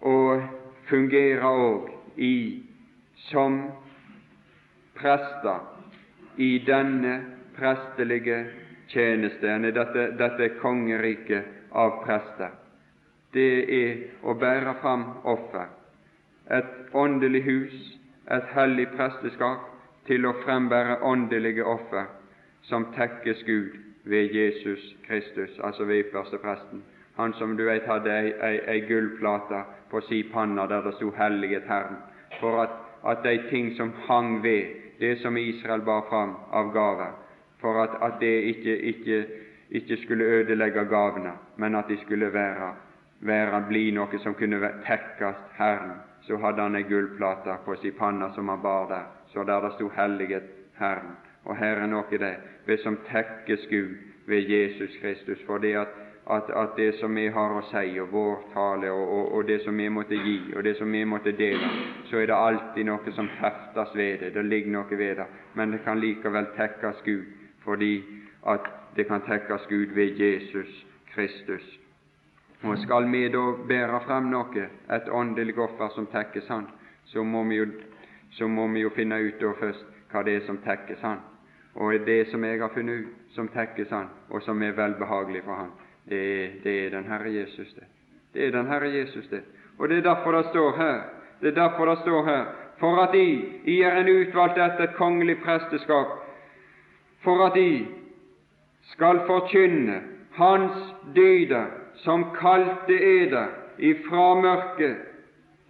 [0.00, 0.42] og
[0.88, 1.90] fungere òg
[3.28, 3.58] som
[4.96, 5.60] prester
[6.36, 7.16] i denne
[7.56, 8.44] prestelige
[8.88, 12.52] tjeneste, dette, dette kongeriket av prester.
[13.32, 15.68] Det er å bære fram offer,
[16.48, 17.78] et åndelig hus,
[18.30, 19.72] et hellig presteskap,
[20.06, 22.06] til å frembære åndelige offer
[22.68, 23.74] som tekkes Gud
[24.06, 26.84] ved Jesus Kristus, altså ved ypperstepresten.
[27.16, 31.14] Han som du vet hadde ei, ei, ei gullplate på si panna der det stod
[31.14, 32.02] 'Helliget Herren',
[32.40, 32.70] for at,
[33.06, 34.64] at de ting som hang ved,
[35.00, 37.12] det som Israel bar fram av gaver,
[37.60, 39.26] for at, at det ikke, ikke,
[39.70, 42.74] ikke, skulle ødelegge gavene, men at de skulle være,
[43.20, 45.96] være bli noe som kunne tekkes Herren.
[46.20, 49.72] Så hadde han ei gullplate på si panna som han bar der, så der det
[49.72, 50.42] stod 'Helliget
[50.80, 51.16] Herren'.
[51.44, 52.36] Og her er noe det
[52.66, 53.96] ved som tekkes Gud
[54.26, 55.88] ved Jesus Kristus, for det at
[56.30, 59.60] at, at, det som vi har å si, og vår tale, og, og, og, det
[59.62, 61.68] som vi måtte gi, og det som vi måtte dele,
[62.10, 64.32] så er det alltid noe som heftes ved det.
[64.34, 65.26] Det ligger noe ved det.
[65.54, 67.30] Men det kan likevel tekkes Gud,
[67.62, 67.94] fordi
[68.46, 68.66] at
[68.96, 71.78] det kan tekkes Gud ved Jesus Kristus.
[72.62, 76.66] Og skal vi da bære frem noe, et åndelig offer som tekkes Han,
[77.04, 77.66] så må vi jo,
[78.30, 81.20] så må vi jo finne ut da først hva det er som tekkes Han.
[81.76, 85.60] Og det som jeg har funnet ut, som tekkes Han, og som er velbehagelig for
[85.60, 85.74] Han,
[86.08, 87.84] det, det er den Herre Jesus, det.
[88.34, 89.42] Det er den Herre Jesus, det.
[89.78, 91.00] Og det er derfor det står her.
[91.40, 92.44] Det er derfor det står her
[92.78, 96.12] for at I, I er en utvalgt etter et kongelig presteskap,
[97.24, 97.86] for at I
[98.92, 100.00] skal forkynne
[100.36, 103.46] Hans dyder, som kalte eder
[103.78, 104.96] ifra mørket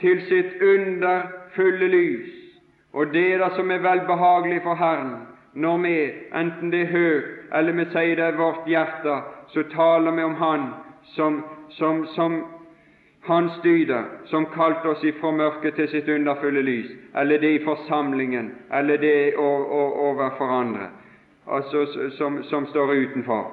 [0.01, 2.33] til sitt underfulle lys.
[2.93, 5.15] Og det er det som er velbehagelig for Herren,
[5.55, 5.95] når vi,
[6.35, 10.35] enten det er høyt eller vi sier det er vårt hjerte, så taler vi om
[10.35, 10.69] Han
[11.03, 12.45] som, som, som
[13.27, 18.53] Hans dyder, som kalte oss ifra mørket til sitt underfulle lys, eller det i forsamlingen,
[18.71, 20.87] eller det overfor andre,
[21.47, 21.87] altså
[22.19, 23.49] som, som står utenfor.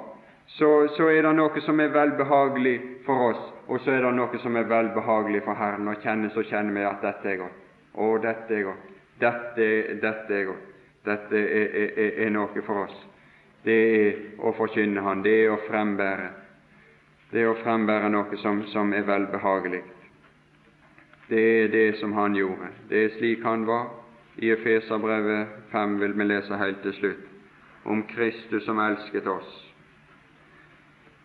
[0.47, 2.75] Så, så, er det noe som er velbehagelig
[3.05, 5.87] for oss, og så er det noe som er velbehagelig for Herren.
[5.87, 7.63] Og kjennes så kjenner vi at dette er godt.
[7.95, 8.91] Å, dette er godt.
[9.23, 9.69] Dette,
[10.03, 10.69] dette er godt.
[11.07, 13.01] Dette er, er, er noe for oss
[13.63, 16.31] det er å forkynne Han, det er å frembære
[17.33, 19.81] det er å frembære noe som, som er velbehagelig.
[21.29, 22.67] Det er det som han gjorde.
[22.89, 23.87] Det er slik han var.
[24.37, 29.49] I Efeserbrevet 5 vil vi lese helt til slutt om Kristus som elsket oss.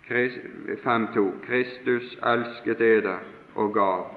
[0.08, 1.26] 5.2.
[1.44, 3.20] Kristus elsket eder
[3.54, 4.08] og gav.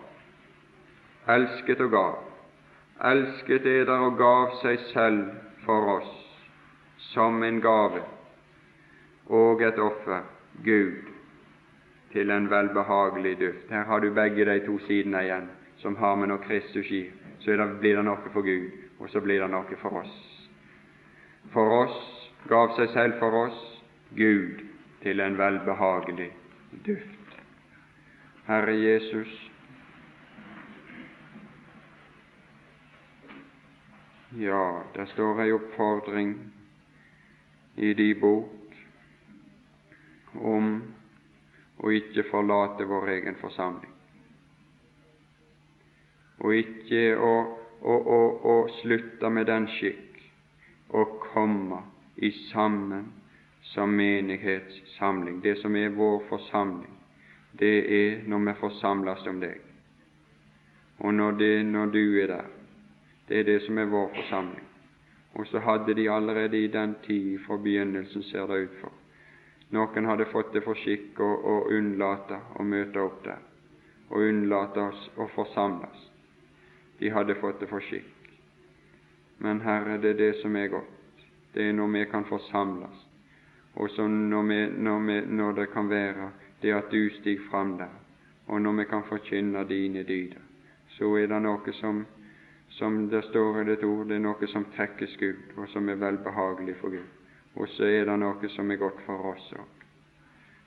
[1.28, 2.18] Elsket og gav.
[3.12, 5.28] Elsket eder og gav seg selv
[5.68, 6.21] for oss
[7.10, 8.04] som en gave
[9.32, 10.22] og et offer,
[10.64, 11.08] Gud,
[12.12, 13.70] til en velbehagelig duft.
[13.70, 17.12] Her har du begge de to sidene igjen, som har med når Kristus gir.
[17.40, 20.28] Så blir det noe for Gud, og så blir det noe for oss.
[21.52, 23.84] for oss, gav seg selv for oss,
[24.16, 24.62] Gud,
[25.04, 26.30] til en velbehagelig
[26.86, 27.36] duft.
[28.48, 29.52] Herre Jesus,
[34.38, 36.36] ja, der står ei oppfordring
[37.76, 38.76] i de bok
[40.34, 40.74] om
[41.82, 43.94] å ikke forlate vår egen forsamling,
[46.42, 47.34] og ikke å,
[47.82, 50.22] å, å, å slutte med den skikk
[50.92, 51.82] å komme
[52.16, 53.12] i sammen
[53.72, 55.40] som menighetssamling.
[55.42, 56.98] Det som er vår forsamling,
[57.60, 59.62] det er når vi forsamles om deg.
[61.02, 62.50] Og når, det, når du er der,
[63.28, 64.71] det er det som er vår forsamling.
[65.34, 68.92] Og så hadde de allerede i den tid fra begynnelsen, ser det ut for.
[69.72, 73.40] Noen hadde fått det for skikk å, å unnlate å møte opp der,
[74.10, 76.10] og unnlate å forsamles.
[77.00, 78.10] De hadde fått det for skikk.
[79.40, 81.24] Men Herre, det er det som er godt.
[81.54, 83.08] Det er når vi kan forsamles,
[83.76, 86.30] og så når, vi, når, vi, når det kan være
[86.62, 87.96] det at du stiger fram der,
[88.48, 90.44] og når vi kan forkynne dine dyder,
[90.98, 92.04] så er det noe som
[92.72, 96.00] som det står i ditt ord, det er noe som trekkes Gud, og som er
[96.00, 97.10] velbehagelig for Gud.
[97.60, 99.82] Og så er det noe som er godt for oss òg.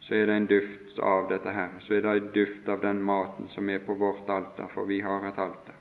[0.05, 1.71] Så er det en duft av dette her.
[1.87, 5.01] Så er det en duft av den maten som er på vårt alter, for vi
[5.01, 5.79] har et alter.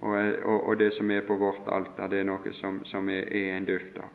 [0.00, 3.28] Og, og, og det som er på vårt alter, det er noe som, som er,
[3.28, 4.08] er, en duft av.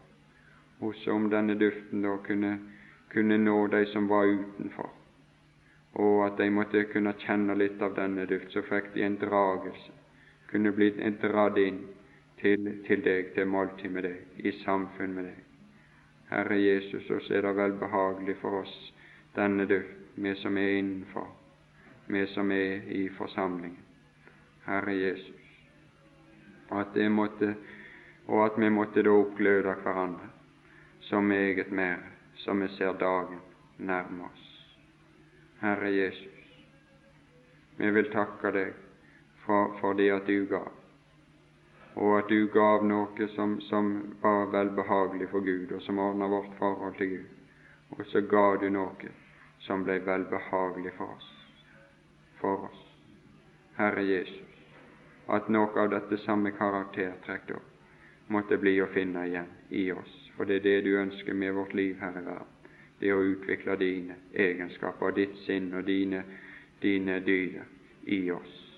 [0.82, 2.56] Og så om denne duften da kunne,
[3.14, 4.90] kunne nå de som var utenfor,
[6.02, 9.99] og at de måtte kunne kjenne litt av denne duft, så fikk de en dragelse
[10.52, 11.84] kunne blitt dratt inn
[12.42, 15.44] til, til deg, til måltid med deg, i samfunn med deg.
[16.30, 18.74] Herre Jesus, så er det vel behagelig for oss
[19.36, 19.80] denne du,
[20.16, 21.28] vi som er innenfor,
[22.08, 23.86] vi som er i forsamlingen.
[24.66, 25.36] Herre Jesus,
[26.70, 27.56] og at, måtte,
[28.28, 30.30] og at vi måtte da oppgløde hverandre
[31.02, 31.98] så meget mer
[32.36, 33.40] som vi ser dagen
[33.78, 34.46] nærme oss.
[35.62, 36.38] Herre Jesus,
[37.78, 38.89] vi vil takke deg
[39.50, 40.70] for, det at du gav,
[41.96, 43.90] og at du gav noe som, som
[44.22, 47.26] var velbehagelig for Gud, og som ordna vårt forhold til Gud.
[47.98, 49.10] Og så ga du noe
[49.66, 51.32] som ble velbehagelig for oss.
[52.40, 52.86] For oss.
[53.80, 54.62] Herre Jesus,
[55.28, 57.60] at noe av dette samme karaktertrekk da
[58.30, 60.16] måtte bli å finne igjen i oss.
[60.38, 62.56] For det er det du ønsker med vårt liv her i verden.
[63.00, 66.24] Det å utvikle dine egenskaper, ditt sinn og dine,
[66.82, 67.66] dine dyder
[68.06, 68.69] i oss.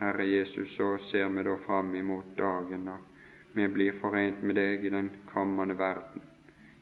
[0.00, 2.96] Herre Jesus, så ser vi da fram imot dagen da
[3.52, 6.22] vi blir forent med deg i den kommende verden,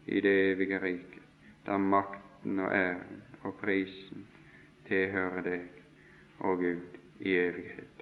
[0.06, 1.24] i det evige riket,
[1.66, 4.26] der makten og æren og prisen
[4.86, 5.82] tilhører deg
[6.38, 7.97] og Gud i evighet.